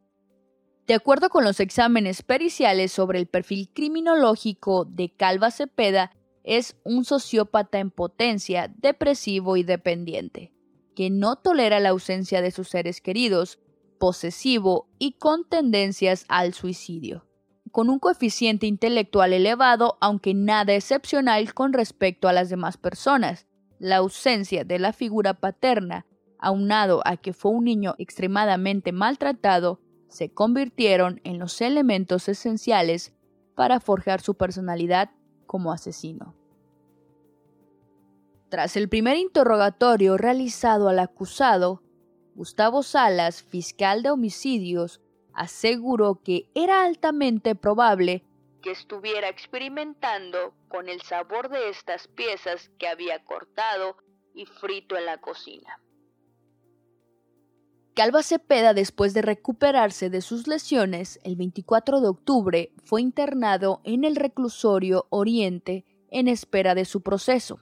De 0.86 0.92
acuerdo 0.92 1.30
con 1.30 1.44
los 1.44 1.60
exámenes 1.60 2.22
periciales 2.22 2.92
sobre 2.92 3.18
el 3.18 3.26
perfil 3.26 3.70
criminológico 3.72 4.84
de 4.84 5.10
Calva 5.10 5.50
Cepeda, 5.50 6.12
es 6.42 6.76
un 6.84 7.06
sociópata 7.06 7.78
en 7.78 7.90
potencia, 7.90 8.70
depresivo 8.76 9.56
y 9.56 9.62
dependiente, 9.62 10.52
que 10.94 11.08
no 11.08 11.36
tolera 11.36 11.80
la 11.80 11.88
ausencia 11.88 12.42
de 12.42 12.50
sus 12.50 12.68
seres 12.68 13.00
queridos, 13.00 13.58
posesivo 13.98 14.90
y 14.98 15.12
con 15.12 15.48
tendencias 15.48 16.26
al 16.28 16.52
suicidio, 16.52 17.26
con 17.72 17.88
un 17.88 17.98
coeficiente 17.98 18.66
intelectual 18.66 19.32
elevado, 19.32 19.96
aunque 20.02 20.34
nada 20.34 20.74
excepcional 20.74 21.54
con 21.54 21.72
respecto 21.72 22.28
a 22.28 22.34
las 22.34 22.50
demás 22.50 22.76
personas. 22.76 23.46
La 23.78 23.96
ausencia 23.96 24.64
de 24.64 24.78
la 24.78 24.92
figura 24.92 25.32
paterna, 25.32 26.04
aunado 26.38 27.00
a 27.06 27.16
que 27.16 27.32
fue 27.32 27.52
un 27.52 27.64
niño 27.64 27.94
extremadamente 27.96 28.92
maltratado, 28.92 29.80
se 30.14 30.32
convirtieron 30.32 31.20
en 31.24 31.40
los 31.40 31.60
elementos 31.60 32.28
esenciales 32.28 33.12
para 33.56 33.80
forjar 33.80 34.20
su 34.20 34.36
personalidad 34.36 35.10
como 35.44 35.72
asesino. 35.72 36.36
Tras 38.48 38.76
el 38.76 38.88
primer 38.88 39.16
interrogatorio 39.16 40.16
realizado 40.16 40.88
al 40.88 41.00
acusado, 41.00 41.82
Gustavo 42.36 42.84
Salas, 42.84 43.42
fiscal 43.42 44.04
de 44.04 44.10
homicidios, 44.12 45.00
aseguró 45.32 46.20
que 46.22 46.48
era 46.54 46.84
altamente 46.84 47.56
probable 47.56 48.24
que 48.62 48.70
estuviera 48.70 49.28
experimentando 49.28 50.54
con 50.68 50.88
el 50.88 51.02
sabor 51.02 51.48
de 51.48 51.70
estas 51.70 52.06
piezas 52.06 52.70
que 52.78 52.86
había 52.86 53.24
cortado 53.24 53.96
y 54.32 54.46
frito 54.46 54.96
en 54.96 55.06
la 55.06 55.18
cocina. 55.18 55.80
Calva 57.94 58.24
Cepeda, 58.24 58.74
después 58.74 59.14
de 59.14 59.22
recuperarse 59.22 60.10
de 60.10 60.20
sus 60.20 60.48
lesiones, 60.48 61.20
el 61.22 61.36
24 61.36 62.00
de 62.00 62.08
octubre 62.08 62.72
fue 62.82 63.00
internado 63.00 63.80
en 63.84 64.02
el 64.02 64.16
reclusorio 64.16 65.06
Oriente 65.10 65.84
en 66.10 66.26
espera 66.26 66.74
de 66.74 66.86
su 66.86 67.02
proceso. 67.02 67.60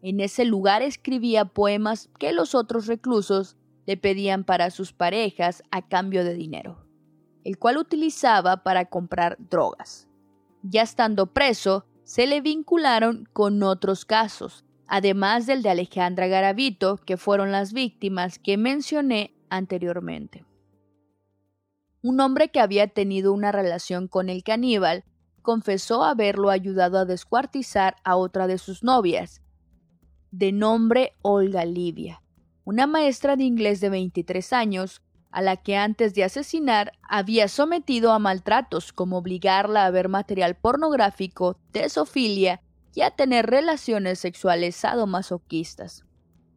En 0.00 0.20
ese 0.20 0.46
lugar 0.46 0.80
escribía 0.80 1.44
poemas 1.44 2.08
que 2.18 2.32
los 2.32 2.54
otros 2.54 2.86
reclusos 2.86 3.58
le 3.84 3.98
pedían 3.98 4.44
para 4.44 4.70
sus 4.70 4.94
parejas 4.94 5.62
a 5.70 5.86
cambio 5.86 6.24
de 6.24 6.32
dinero, 6.32 6.86
el 7.44 7.58
cual 7.58 7.76
utilizaba 7.76 8.62
para 8.62 8.86
comprar 8.86 9.36
drogas. 9.38 10.08
Ya 10.62 10.80
estando 10.80 11.26
preso, 11.34 11.84
se 12.04 12.26
le 12.26 12.40
vincularon 12.40 13.28
con 13.34 13.62
otros 13.62 14.06
casos, 14.06 14.64
además 14.86 15.44
del 15.44 15.60
de 15.62 15.68
Alejandra 15.68 16.26
Garavito, 16.26 16.96
que 16.96 17.18
fueron 17.18 17.52
las 17.52 17.74
víctimas 17.74 18.38
que 18.38 18.56
mencioné 18.56 19.33
anteriormente. 19.48 20.44
Un 22.02 22.20
hombre 22.20 22.50
que 22.50 22.60
había 22.60 22.86
tenido 22.88 23.32
una 23.32 23.50
relación 23.50 24.08
con 24.08 24.28
el 24.28 24.42
caníbal 24.42 25.04
confesó 25.42 26.04
haberlo 26.04 26.50
ayudado 26.50 26.98
a 26.98 27.04
descuartizar 27.04 27.96
a 28.04 28.16
otra 28.16 28.46
de 28.46 28.58
sus 28.58 28.82
novias, 28.82 29.42
de 30.30 30.52
nombre 30.52 31.12
Olga 31.22 31.64
Livia, 31.64 32.22
una 32.64 32.86
maestra 32.86 33.36
de 33.36 33.44
inglés 33.44 33.80
de 33.80 33.90
23 33.90 34.52
años, 34.52 35.02
a 35.30 35.42
la 35.42 35.56
que 35.56 35.76
antes 35.76 36.14
de 36.14 36.24
asesinar 36.24 36.92
había 37.02 37.48
sometido 37.48 38.12
a 38.12 38.18
maltratos 38.18 38.92
como 38.92 39.18
obligarla 39.18 39.84
a 39.84 39.90
ver 39.90 40.08
material 40.08 40.54
pornográfico, 40.54 41.58
tesofilia 41.72 42.60
y 42.94 43.02
a 43.02 43.10
tener 43.10 43.46
relaciones 43.46 44.18
sexuales 44.18 44.76
sadomasoquistas. 44.76 46.04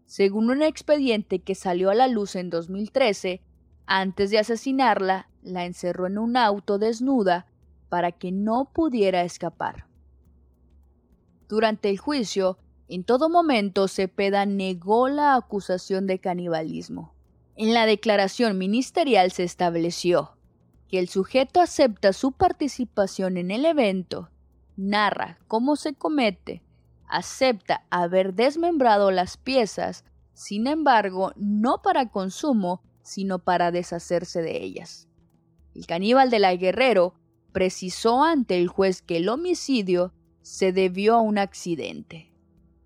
Según 0.07 0.49
un 0.49 0.63
expediente 0.63 1.39
que 1.39 1.53
salió 1.53 1.91
a 1.91 1.93
la 1.93 2.07
luz 2.07 2.35
en 2.35 2.49
2013, 2.49 3.41
antes 3.85 4.31
de 4.31 4.39
asesinarla, 4.39 5.29
la 5.43 5.65
encerró 5.65 6.07
en 6.07 6.17
un 6.17 6.35
auto 6.35 6.79
desnuda 6.79 7.45
para 7.89 8.11
que 8.11 8.31
no 8.31 8.71
pudiera 8.73 9.21
escapar. 9.21 9.85
Durante 11.47 11.91
el 11.91 11.99
juicio, 11.99 12.57
en 12.87 13.03
todo 13.03 13.29
momento 13.29 13.87
Cepeda 13.87 14.47
negó 14.47 15.09
la 15.09 15.35
acusación 15.35 16.07
de 16.07 16.19
canibalismo. 16.19 17.13
En 17.55 17.75
la 17.75 17.85
declaración 17.85 18.57
ministerial 18.57 19.31
se 19.31 19.43
estableció 19.43 20.37
que 20.87 20.97
el 20.97 21.09
sujeto 21.09 21.59
acepta 21.59 22.11
su 22.13 22.31
participación 22.31 23.37
en 23.37 23.51
el 23.51 23.65
evento 23.65 24.31
narra 24.77 25.39
cómo 25.47 25.75
se 25.75 25.95
comete, 25.95 26.63
acepta 27.07 27.85
haber 27.89 28.33
desmembrado 28.33 29.11
las 29.11 29.37
piezas, 29.37 30.05
sin 30.33 30.67
embargo, 30.67 31.33
no 31.35 31.81
para 31.81 32.09
consumo, 32.09 32.81
sino 33.01 33.39
para 33.39 33.71
deshacerse 33.71 34.41
de 34.41 34.63
ellas. 34.63 35.07
El 35.73 35.85
caníbal 35.87 36.29
de 36.29 36.39
la 36.39 36.55
Guerrero 36.55 37.15
precisó 37.51 38.23
ante 38.23 38.57
el 38.57 38.67
juez 38.67 39.01
que 39.01 39.17
el 39.17 39.29
homicidio 39.29 40.13
se 40.41 40.71
debió 40.71 41.15
a 41.15 41.21
un 41.21 41.37
accidente, 41.37 42.31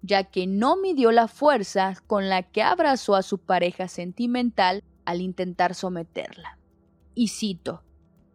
ya 0.02 0.24
que 0.24 0.48
no 0.48 0.78
midió 0.78 1.12
la 1.12 1.28
fuerza 1.28 1.96
con 2.08 2.30
la 2.30 2.44
que 2.44 2.64
abrazó 2.64 3.16
a 3.16 3.22
su 3.22 3.38
pareja 3.40 3.88
sentimental 3.88 4.84
al 5.06 5.22
intentar 5.22 5.76
someterla. 5.76 6.58
Y 7.14 7.28
cito, 7.28 7.84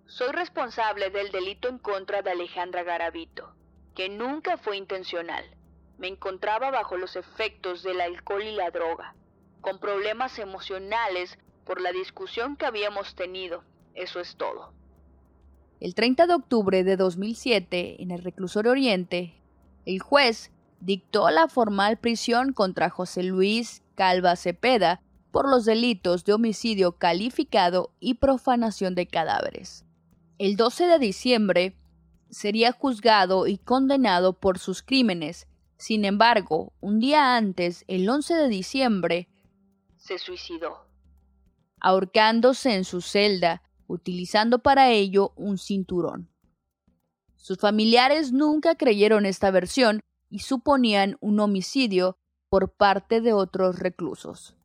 soy 0.07 0.31
responsable 0.33 1.11
del 1.11 1.33
delito 1.33 1.69
en 1.69 1.79
contra 1.79 2.23
de 2.23 2.31
Alejandra 2.31 2.83
Garavito, 2.83 3.55
que 3.95 4.09
nunca 4.09 4.57
fue 4.57 4.77
intencional. 4.77 5.45
Me 5.99 6.09
encontraba 6.09 6.71
bajo 6.71 6.97
los 6.97 7.17
efectos 7.17 7.83
del 7.83 8.01
alcohol 8.01 8.43
y 8.43 8.55
la 8.55 8.71
droga, 8.71 9.15
con 9.61 9.79
problemas 9.79 10.39
emocionales 10.39 11.39
por 11.65 11.81
la 11.81 11.93
discusión 11.93 12.57
que 12.57 12.67
habíamos 12.67 13.15
tenido. 13.15 13.65
Eso 13.95 14.21
es 14.21 14.37
todo. 14.37 14.73
El 15.81 15.95
30 15.95 16.27
de 16.27 16.35
octubre 16.35 16.85
de 16.85 16.97
2007, 16.97 18.03
en 18.03 18.11
el 18.11 18.23
reclusorio 18.23 18.73
Oriente, 18.73 19.35
el 19.85 20.01
juez 20.01 20.51
dictó 20.81 21.31
la 21.31 21.49
formal 21.49 21.99
prisión 21.99 22.53
contra 22.53 22.91
José 22.91 23.23
Luis 23.23 23.83
Calva 23.95 24.37
Cepeda 24.37 25.01
por 25.33 25.49
los 25.49 25.65
delitos 25.65 26.25
de 26.25 26.33
homicidio 26.33 26.93
calificado 26.93 27.91
y 28.01 28.15
profanación 28.15 28.95
de 28.95 29.07
cadáveres. 29.07 29.85
El 30.39 30.57
12 30.57 30.87
de 30.87 30.99
diciembre 30.99 31.77
sería 32.31 32.73
juzgado 32.73 33.47
y 33.47 33.59
condenado 33.59 34.33
por 34.35 34.59
sus 34.59 34.83
crímenes. 34.83 35.47
Sin 35.79 36.05
embargo, 36.05 36.73
un 36.81 37.01
día 37.01 37.37
antes, 37.37 37.85
el 37.87 38.09
11 38.09 38.35
de 38.35 38.49
diciembre, 38.49 39.29
se 39.97 40.19
suicidó, 40.19 40.87
ahorcándose 41.81 42.75
en 42.75 42.85
su 42.85 43.01
celda, 43.01 43.63
utilizando 43.87 44.61
para 44.61 44.91
ello 44.91 45.33
un 45.37 45.59
cinturón. 45.59 46.31
Sus 47.37 47.59
familiares 47.59 48.33
nunca 48.33 48.75
creyeron 48.75 49.27
esta 49.27 49.51
versión 49.51 50.01
y 50.31 50.41
suponían 50.41 51.17
un 51.21 51.39
homicidio 51.41 52.17
por 52.49 52.73
parte 52.73 53.21
de 53.21 53.33
otros 53.33 53.79
reclusos, 53.79 54.57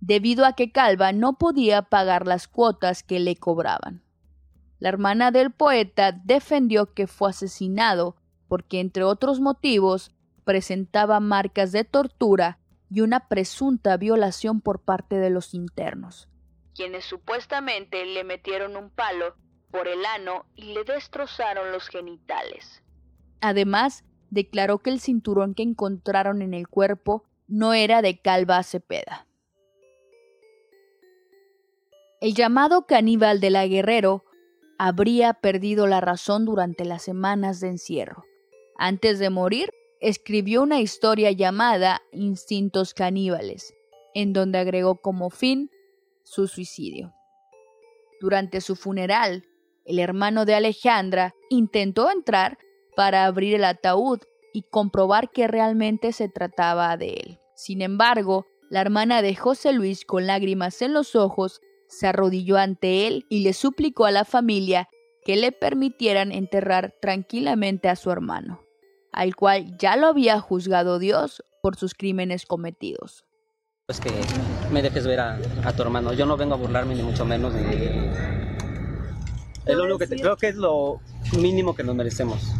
debido 0.00 0.44
a 0.44 0.52
que 0.52 0.70
Calva 0.70 1.12
no 1.12 1.38
podía 1.38 1.82
pagar 1.82 2.26
las 2.26 2.48
cuotas 2.48 3.02
que 3.02 3.18
le 3.18 3.36
cobraban. 3.36 4.02
La 4.78 4.90
hermana 4.90 5.30
del 5.30 5.50
poeta 5.50 6.12
defendió 6.12 6.92
que 6.92 7.06
fue 7.06 7.30
asesinado 7.30 8.16
porque, 8.48 8.80
entre 8.80 9.04
otros 9.04 9.40
motivos, 9.40 10.12
presentaba 10.44 11.20
marcas 11.20 11.72
de 11.72 11.84
tortura 11.84 12.58
y 12.90 13.00
una 13.00 13.28
presunta 13.28 13.96
violación 13.96 14.60
por 14.60 14.80
parte 14.80 15.16
de 15.16 15.30
los 15.30 15.54
internos, 15.54 16.28
quienes 16.74 17.04
supuestamente 17.04 18.04
le 18.04 18.24
metieron 18.24 18.76
un 18.76 18.90
palo 18.90 19.34
por 19.70 19.88
el 19.88 20.04
ano 20.06 20.46
y 20.54 20.74
le 20.74 20.84
destrozaron 20.84 21.72
los 21.72 21.88
genitales. 21.88 22.82
Además, 23.40 24.04
declaró 24.30 24.78
que 24.78 24.90
el 24.90 25.00
cinturón 25.00 25.54
que 25.54 25.62
encontraron 25.62 26.42
en 26.42 26.54
el 26.54 26.68
cuerpo 26.68 27.24
no 27.48 27.74
era 27.74 28.02
de 28.02 28.20
Calva 28.20 28.62
Cepeda. 28.62 29.26
El 32.20 32.34
llamado 32.34 32.86
caníbal 32.86 33.40
de 33.40 33.50
la 33.50 33.66
Guerrero 33.66 34.24
habría 34.78 35.34
perdido 35.34 35.86
la 35.86 36.00
razón 36.00 36.44
durante 36.44 36.84
las 36.84 37.02
semanas 37.02 37.60
de 37.60 37.68
encierro. 37.68 38.24
Antes 38.76 39.18
de 39.18 39.30
morir, 39.30 39.70
escribió 40.04 40.62
una 40.62 40.80
historia 40.80 41.32
llamada 41.32 42.02
Instintos 42.12 42.92
caníbales, 42.92 43.74
en 44.12 44.34
donde 44.34 44.58
agregó 44.58 45.00
como 45.00 45.30
fin 45.30 45.70
su 46.24 46.46
suicidio. 46.46 47.14
Durante 48.20 48.60
su 48.60 48.76
funeral, 48.76 49.44
el 49.86 49.98
hermano 49.98 50.44
de 50.44 50.54
Alejandra 50.54 51.34
intentó 51.48 52.10
entrar 52.10 52.58
para 52.94 53.24
abrir 53.24 53.54
el 53.54 53.64
ataúd 53.64 54.20
y 54.52 54.64
comprobar 54.64 55.30
que 55.30 55.48
realmente 55.48 56.12
se 56.12 56.28
trataba 56.28 56.94
de 56.98 57.14
él. 57.14 57.38
Sin 57.56 57.80
embargo, 57.80 58.44
la 58.68 58.82
hermana 58.82 59.22
de 59.22 59.34
José 59.34 59.72
Luis, 59.72 60.04
con 60.04 60.26
lágrimas 60.26 60.82
en 60.82 60.92
los 60.92 61.16
ojos, 61.16 61.62
se 61.88 62.06
arrodilló 62.06 62.58
ante 62.58 63.06
él 63.06 63.24
y 63.30 63.40
le 63.40 63.54
suplicó 63.54 64.04
a 64.04 64.10
la 64.10 64.26
familia 64.26 64.88
que 65.24 65.36
le 65.36 65.50
permitieran 65.50 66.30
enterrar 66.30 66.94
tranquilamente 67.00 67.88
a 67.88 67.96
su 67.96 68.10
hermano, 68.10 68.63
al 69.14 69.36
cual 69.36 69.76
ya 69.78 69.96
lo 69.96 70.08
había 70.08 70.40
juzgado 70.40 70.98
Dios 70.98 71.42
por 71.62 71.76
sus 71.76 71.94
crímenes 71.94 72.46
cometidos. 72.46 73.24
Es 73.88 74.00
que 74.00 74.10
me 74.72 74.82
dejes 74.82 75.06
ver 75.06 75.20
a, 75.20 75.38
tu 75.76 75.82
hermano. 75.82 76.12
Yo 76.14 76.26
no 76.26 76.36
vengo 76.36 76.54
a 76.54 76.56
burlarme 76.56 76.94
ni 76.94 77.02
mucho 77.02 77.24
menos. 77.24 77.54
Es 77.54 79.76
lo 79.76 79.84
único 79.84 79.98
que 79.98 80.08
creo 80.08 80.36
que 80.36 80.48
es 80.48 80.56
lo 80.56 81.00
mínimo 81.38 81.74
que 81.74 81.84
nos 81.84 81.94
merecemos. 81.94 82.54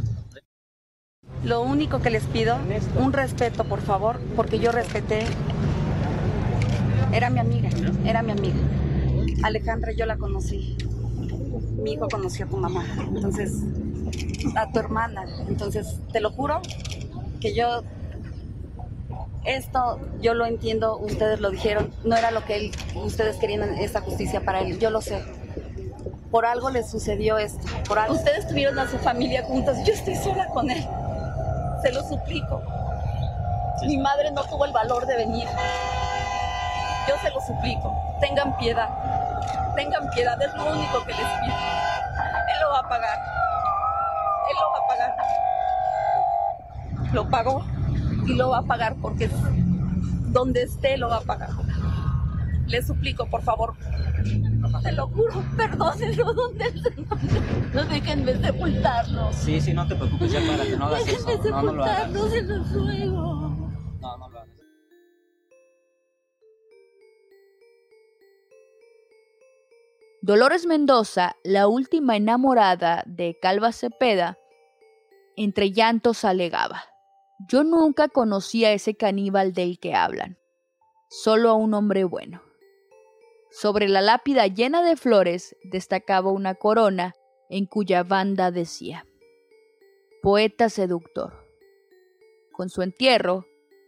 Lo 1.43 1.63
único 1.63 2.01
que 2.01 2.11
les 2.11 2.25
pido, 2.25 2.57
un 2.99 3.13
respeto, 3.13 3.65
por 3.65 3.81
favor, 3.81 4.19
porque 4.37 4.59
yo 4.59 4.71
respeté. 4.71 5.25
Era 7.13 7.31
mi 7.31 7.41
amiga, 7.41 7.71
era 8.05 8.23
mi 8.23 8.33
amiga. 8.33 8.59
Alejandra 9.43 9.93
yo 9.93 10.07
la 10.07 10.17
conocí. 10.17 10.77
Mi 11.83 11.95
hijo 11.95 12.09
conoció 12.09 12.47
a 12.47 12.49
tu 12.49 12.57
mamá. 12.57 12.85
Entonces, 13.15 13.63
a 14.57 14.71
tu 14.71 14.79
hermana. 14.79 15.25
Entonces, 15.49 15.99
te 16.13 16.21
lo 16.21 16.31
juro 16.31 16.61
que 17.41 17.55
yo 17.55 17.83
esto 19.45 20.01
yo 20.23 20.33
lo 20.33 20.47
entiendo, 20.47 20.97
ustedes 20.97 21.39
lo 21.39 21.51
dijeron, 21.51 21.93
no 22.03 22.17
era 22.17 22.31
lo 22.31 22.45
que 22.47 22.57
él, 22.57 22.73
ustedes 22.95 23.37
querían 23.37 23.63
esa 23.79 24.01
justicia 24.01 24.41
para 24.41 24.61
él, 24.61 24.79
yo 24.79 24.91
lo 24.91 25.03
sé. 25.03 25.23
Por 26.31 26.47
algo 26.47 26.71
le 26.71 26.83
sucedió 26.83 27.39
esto. 27.39 27.65
Por 27.87 27.99
algo. 27.99 28.15
Ustedes 28.15 28.49
tuvieron 28.49 28.79
a 28.79 28.91
su 28.91 28.99
familia 28.99 29.45
juntas, 29.45 29.85
yo 29.87 29.93
estoy 29.93 30.17
sola 30.17 30.47
con 30.49 30.71
él. 30.71 30.85
Se 31.83 31.93
lo 31.93 32.03
suplico. 32.09 32.61
Mi 33.87 33.99
madre 33.99 34.31
no 34.33 34.43
tuvo 34.45 34.65
el 34.65 34.73
valor 34.73 35.07
de 35.07 35.17
venir. 35.17 35.47
Yo 37.07 37.15
se 37.23 37.31
lo 37.31 37.41
suplico. 37.41 37.95
Tengan 38.21 38.57
piedad 38.57 38.89
tengan 39.75 40.09
piedad, 40.11 40.41
es 40.41 40.55
lo 40.55 40.73
único 40.73 41.05
que 41.05 41.13
les 41.13 41.21
pido. 41.21 41.55
Él 41.55 42.61
lo 42.61 42.71
va 42.71 42.79
a 42.79 42.89
pagar. 42.89 43.34
Lo 47.15 47.31
pagó 47.31 47.65
y 48.27 48.35
lo 48.35 48.51
va 48.51 48.59
a 48.59 48.63
pagar 48.63 48.97
porque 49.01 49.31
donde 50.33 50.63
esté 50.63 50.97
lo 50.97 51.09
va 51.09 51.19
a 51.19 51.21
pagar. 51.21 51.51
Les 52.67 52.87
suplico, 52.87 53.27
por 53.27 53.43
favor. 53.43 53.75
Te 54.83 54.93
lo 54.93 55.07
juro, 55.09 55.45
perdónenlo 55.57 56.35
donde. 56.35 56.73
No 57.73 57.85
déjenme 57.85 58.35
sepultarlo. 58.37 59.33
Sí, 59.33 59.61
sí, 59.61 59.73
no 59.73 59.87
te 59.87 59.95
preocupes, 59.95 60.33
ya 60.33 60.41
para 60.41 60.65
que 60.65 60.77
no 60.77 60.87
hagas 60.87 61.07
déjenme 61.07 61.33
eso. 61.35 61.51
No, 61.51 61.63
no 61.63 61.73
lo 61.73 61.85
hagas. 61.85 62.31
se 62.31 62.43
los 62.43 62.73
ruego. 62.73 63.71
No, 64.01 64.19
no 64.19 64.29
lo 64.29 64.39
hagas. 64.41 64.49
Dolores 70.21 70.67
Mendoza, 70.67 71.37
la 71.45 71.69
última 71.69 72.17
enamorada 72.17 73.05
de 73.07 73.39
Calva 73.41 73.73
Cepeda, 73.73 74.39
entre 75.37 75.71
llantos 75.71 76.25
alegaba. 76.25 76.94
Yo 77.39 77.65
nunca 77.65 78.09
conocí 78.09 78.65
a 78.65 78.73
ese 78.73 78.97
caníbal 78.97 79.53
del 79.53 79.79
que 79.79 79.95
hablan, 79.95 80.39
solo 81.11 81.51
a 81.51 81.55
un 81.55 81.75
hombre 81.75 82.05
bueno. 82.05 82.43
Sobre 83.51 83.89
la 83.89 84.01
lápida 84.01 84.47
llena 84.47 84.83
de 84.83 84.97
flores 84.97 85.57
destacaba 85.65 86.31
una 86.31 86.55
corona 86.55 87.15
en 87.49 87.67
cuya 87.67 88.03
banda 88.03 88.51
decía, 88.51 89.07
Poeta 90.23 90.69
seductor. 90.71 91.47
Con 92.53 92.69
su 92.69 92.83
entierro, 92.83 93.47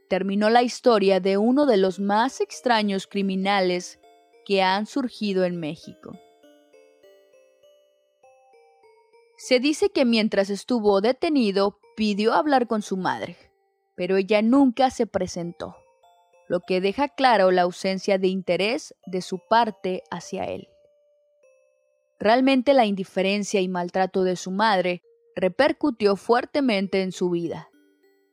terminó 0.08 0.50
la 0.50 0.62
historia 0.62 1.20
de 1.20 1.38
uno 1.38 1.66
de 1.66 1.76
los 1.76 1.98
más 1.98 2.40
extraños 2.40 3.06
criminales 3.06 4.00
que 4.44 4.62
han 4.62 4.86
surgido 4.86 5.44
en 5.44 5.58
México. 5.58 6.18
Se 9.36 9.60
dice 9.60 9.90
que 9.90 10.04
mientras 10.04 10.50
estuvo 10.50 11.00
detenido 11.00 11.78
pidió 11.96 12.34
hablar 12.34 12.68
con 12.68 12.82
su 12.82 12.96
madre, 12.96 13.36
pero 13.96 14.16
ella 14.16 14.42
nunca 14.42 14.90
se 14.90 15.06
presentó, 15.06 15.76
lo 16.48 16.60
que 16.60 16.80
deja 16.80 17.08
claro 17.08 17.50
la 17.50 17.62
ausencia 17.62 18.18
de 18.18 18.28
interés 18.28 18.94
de 19.06 19.22
su 19.22 19.40
parte 19.48 20.02
hacia 20.10 20.44
él. 20.44 20.68
Realmente 22.20 22.74
la 22.74 22.84
indiferencia 22.84 23.60
y 23.60 23.68
maltrato 23.68 24.22
de 24.24 24.36
su 24.36 24.50
madre 24.50 25.02
repercutió 25.34 26.16
fuertemente 26.16 27.02
en 27.02 27.12
su 27.12 27.30
vida, 27.30 27.70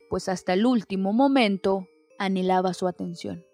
pues 0.10 0.30
hasta 0.30 0.54
el 0.54 0.66
último 0.66 1.14
momento 1.14 1.88
anhelaba 2.20 2.74
su 2.74 2.88
atención. 2.88 3.46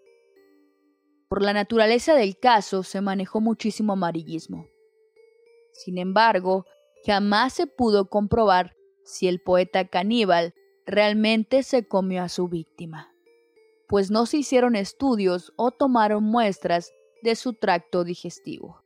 Por 1.28 1.44
la 1.44 1.54
naturaleza 1.54 2.16
del 2.16 2.38
caso 2.40 2.82
se 2.82 3.02
manejó 3.02 3.42
muchísimo 3.42 3.94
amarillismo. 3.94 4.68
Sin 5.74 6.00
embargo, 6.00 6.66
jamás 7.06 7.54
se 7.54 7.68
pudo 7.68 8.10
comprobar 8.10 8.76
si 9.10 9.28
el 9.28 9.42
poeta 9.42 9.88
caníbal 9.88 10.54
realmente 10.86 11.64
se 11.64 11.88
comió 11.88 12.24
a 12.24 12.30
su 12.30 12.48
víctima, 12.48 13.12
pues 13.88 14.12
no 14.12 14.26
se 14.26 14.38
hicieron 14.38 14.76
estudios 14.76 15.52
o 15.56 15.72
tomaron 15.72 16.24
muestras 16.24 16.92
de 17.24 17.36
su 17.36 17.54
tracto 17.54 18.04
digestivo. 18.04 18.84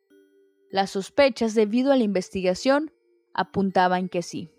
Las 0.69 0.91
sospechas 0.91 1.53
debido 1.53 1.91
a 1.91 1.97
la 1.97 2.03
investigación 2.03 2.91
apuntaban 3.33 4.09
que 4.09 4.21
sí. 4.21 4.49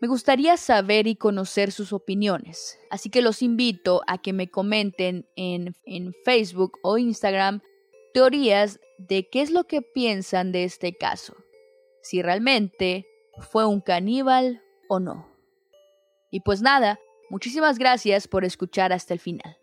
Me 0.00 0.08
gustaría 0.08 0.56
saber 0.56 1.06
y 1.06 1.16
conocer 1.16 1.72
sus 1.72 1.92
opiniones, 1.92 2.78
así 2.90 3.08
que 3.08 3.22
los 3.22 3.42
invito 3.42 4.02
a 4.06 4.18
que 4.18 4.32
me 4.32 4.50
comenten 4.50 5.26
en, 5.36 5.74
en, 5.84 6.12
Facebook 6.24 6.78
o 6.82 6.98
Instagram 6.98 7.62
teorías 8.12 8.78
de 8.98 9.28
qué 9.30 9.40
es 9.40 9.50
lo 9.50 9.64
que 9.64 9.80
piensan 9.82 10.52
de 10.52 10.64
este 10.64 10.94
caso, 10.94 11.34
si 12.02 12.20
realmente 12.20 13.06
fue 13.38 13.66
un 13.66 13.80
caníbal 13.80 14.62
o 14.88 15.00
no. 15.00 15.28
Y 16.30 16.40
pues 16.40 16.62
nada, 16.62 16.98
muchísimas 17.30 17.78
gracias 17.78 18.28
por 18.28 18.44
escuchar 18.44 18.92
hasta 18.92 19.14
el 19.14 19.20
final. 19.20 19.56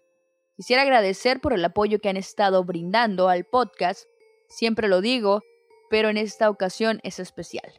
Quisiera 0.55 0.83
agradecer 0.83 1.39
por 1.39 1.53
el 1.53 1.65
apoyo 1.65 1.99
que 1.99 2.09
han 2.09 2.17
estado 2.17 2.63
brindando 2.63 3.29
al 3.29 3.45
podcast, 3.45 4.05
siempre 4.47 4.87
lo 4.87 5.01
digo, 5.01 5.41
pero 5.89 6.09
en 6.09 6.17
esta 6.17 6.49
ocasión 6.49 6.99
es 7.03 7.19
especial 7.19 7.73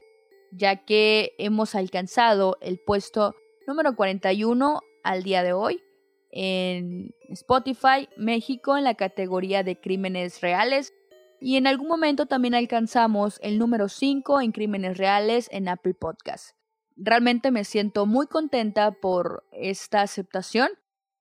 ya 0.57 0.85
que 0.85 1.35
hemos 1.39 1.75
alcanzado 1.75 2.57
el 2.61 2.79
puesto 2.79 3.35
número 3.67 3.97
41 3.97 4.81
al 5.03 5.23
día 5.23 5.43
de 5.43 5.53
hoy 5.53 5.83
en 6.31 7.15
Spotify 7.31 8.09
México 8.17 8.77
en 8.77 8.85
la 8.85 8.95
categoría 8.95 9.63
de 9.63 9.81
crímenes 9.81 10.41
reales 10.41 10.93
y 11.41 11.57
en 11.57 11.67
algún 11.67 11.89
momento 11.89 12.27
también 12.27 12.55
alcanzamos 12.55 13.39
el 13.43 13.59
número 13.59 13.89
5 13.89 14.41
en 14.41 14.53
crímenes 14.53 14.99
reales 14.99 15.49
en 15.53 15.69
Apple 15.69 15.95
Podcast. 15.95 16.57
Realmente 16.97 17.51
me 17.51 17.65
siento 17.65 18.07
muy 18.07 18.27
contenta 18.27 18.93
por 18.93 19.45
esta 19.53 20.03
aceptación 20.03 20.69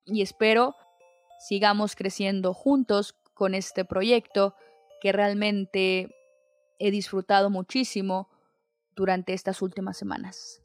y 0.06 0.22
espero 0.22 0.76
sigamos 1.40 1.96
creciendo 1.96 2.54
juntos 2.54 3.16
con 3.34 3.56
este 3.56 3.84
proyecto 3.84 4.56
que 5.02 5.12
realmente 5.12 6.16
he 6.80 6.92
disfrutado 6.92 7.50
muchísimo 7.50 8.30
durante 8.96 9.34
estas 9.34 9.62
últimas 9.62 9.98
semanas. 9.98 10.62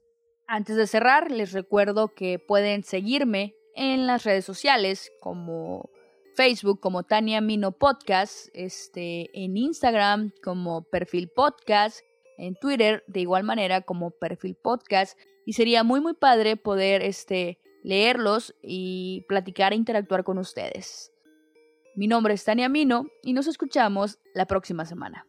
Antes 0.47 0.77
de 0.77 0.87
cerrar, 0.87 1.31
les 1.31 1.53
recuerdo 1.53 2.15
que 2.15 2.39
pueden 2.39 2.85
seguirme 2.85 3.55
en 3.75 4.07
las 4.07 4.25
redes 4.25 4.45
sociales 4.45 5.11
como 5.21 5.91
Facebook 6.39 6.79
como 6.79 7.03
Tania 7.03 7.41
Mino 7.41 7.73
Podcast, 7.73 8.47
este, 8.53 9.29
en 9.35 9.57
Instagram 9.57 10.31
como 10.41 10.83
Perfil 10.83 11.29
Podcast, 11.35 11.99
en 12.37 12.55
Twitter 12.55 13.03
de 13.09 13.19
igual 13.19 13.43
manera 13.43 13.81
como 13.81 14.13
Perfil 14.13 14.55
Podcast 14.55 15.19
y 15.45 15.55
sería 15.55 15.83
muy 15.83 16.01
muy 16.01 16.15
padre 16.15 16.57
poder 16.57 17.03
este, 17.03 17.59
leerlos 17.83 18.55
y 18.63 19.25
platicar 19.27 19.73
e 19.73 19.77
interactuar 19.77 20.23
con 20.23 20.39
ustedes. 20.39 21.11
Mi 21.97 22.07
nombre 22.07 22.35
es 22.35 22.45
Tania 22.45 22.69
Mino 22.69 23.07
y 23.25 23.33
nos 23.33 23.49
escuchamos 23.49 24.21
la 24.33 24.47
próxima 24.47 24.85
semana. 24.85 25.27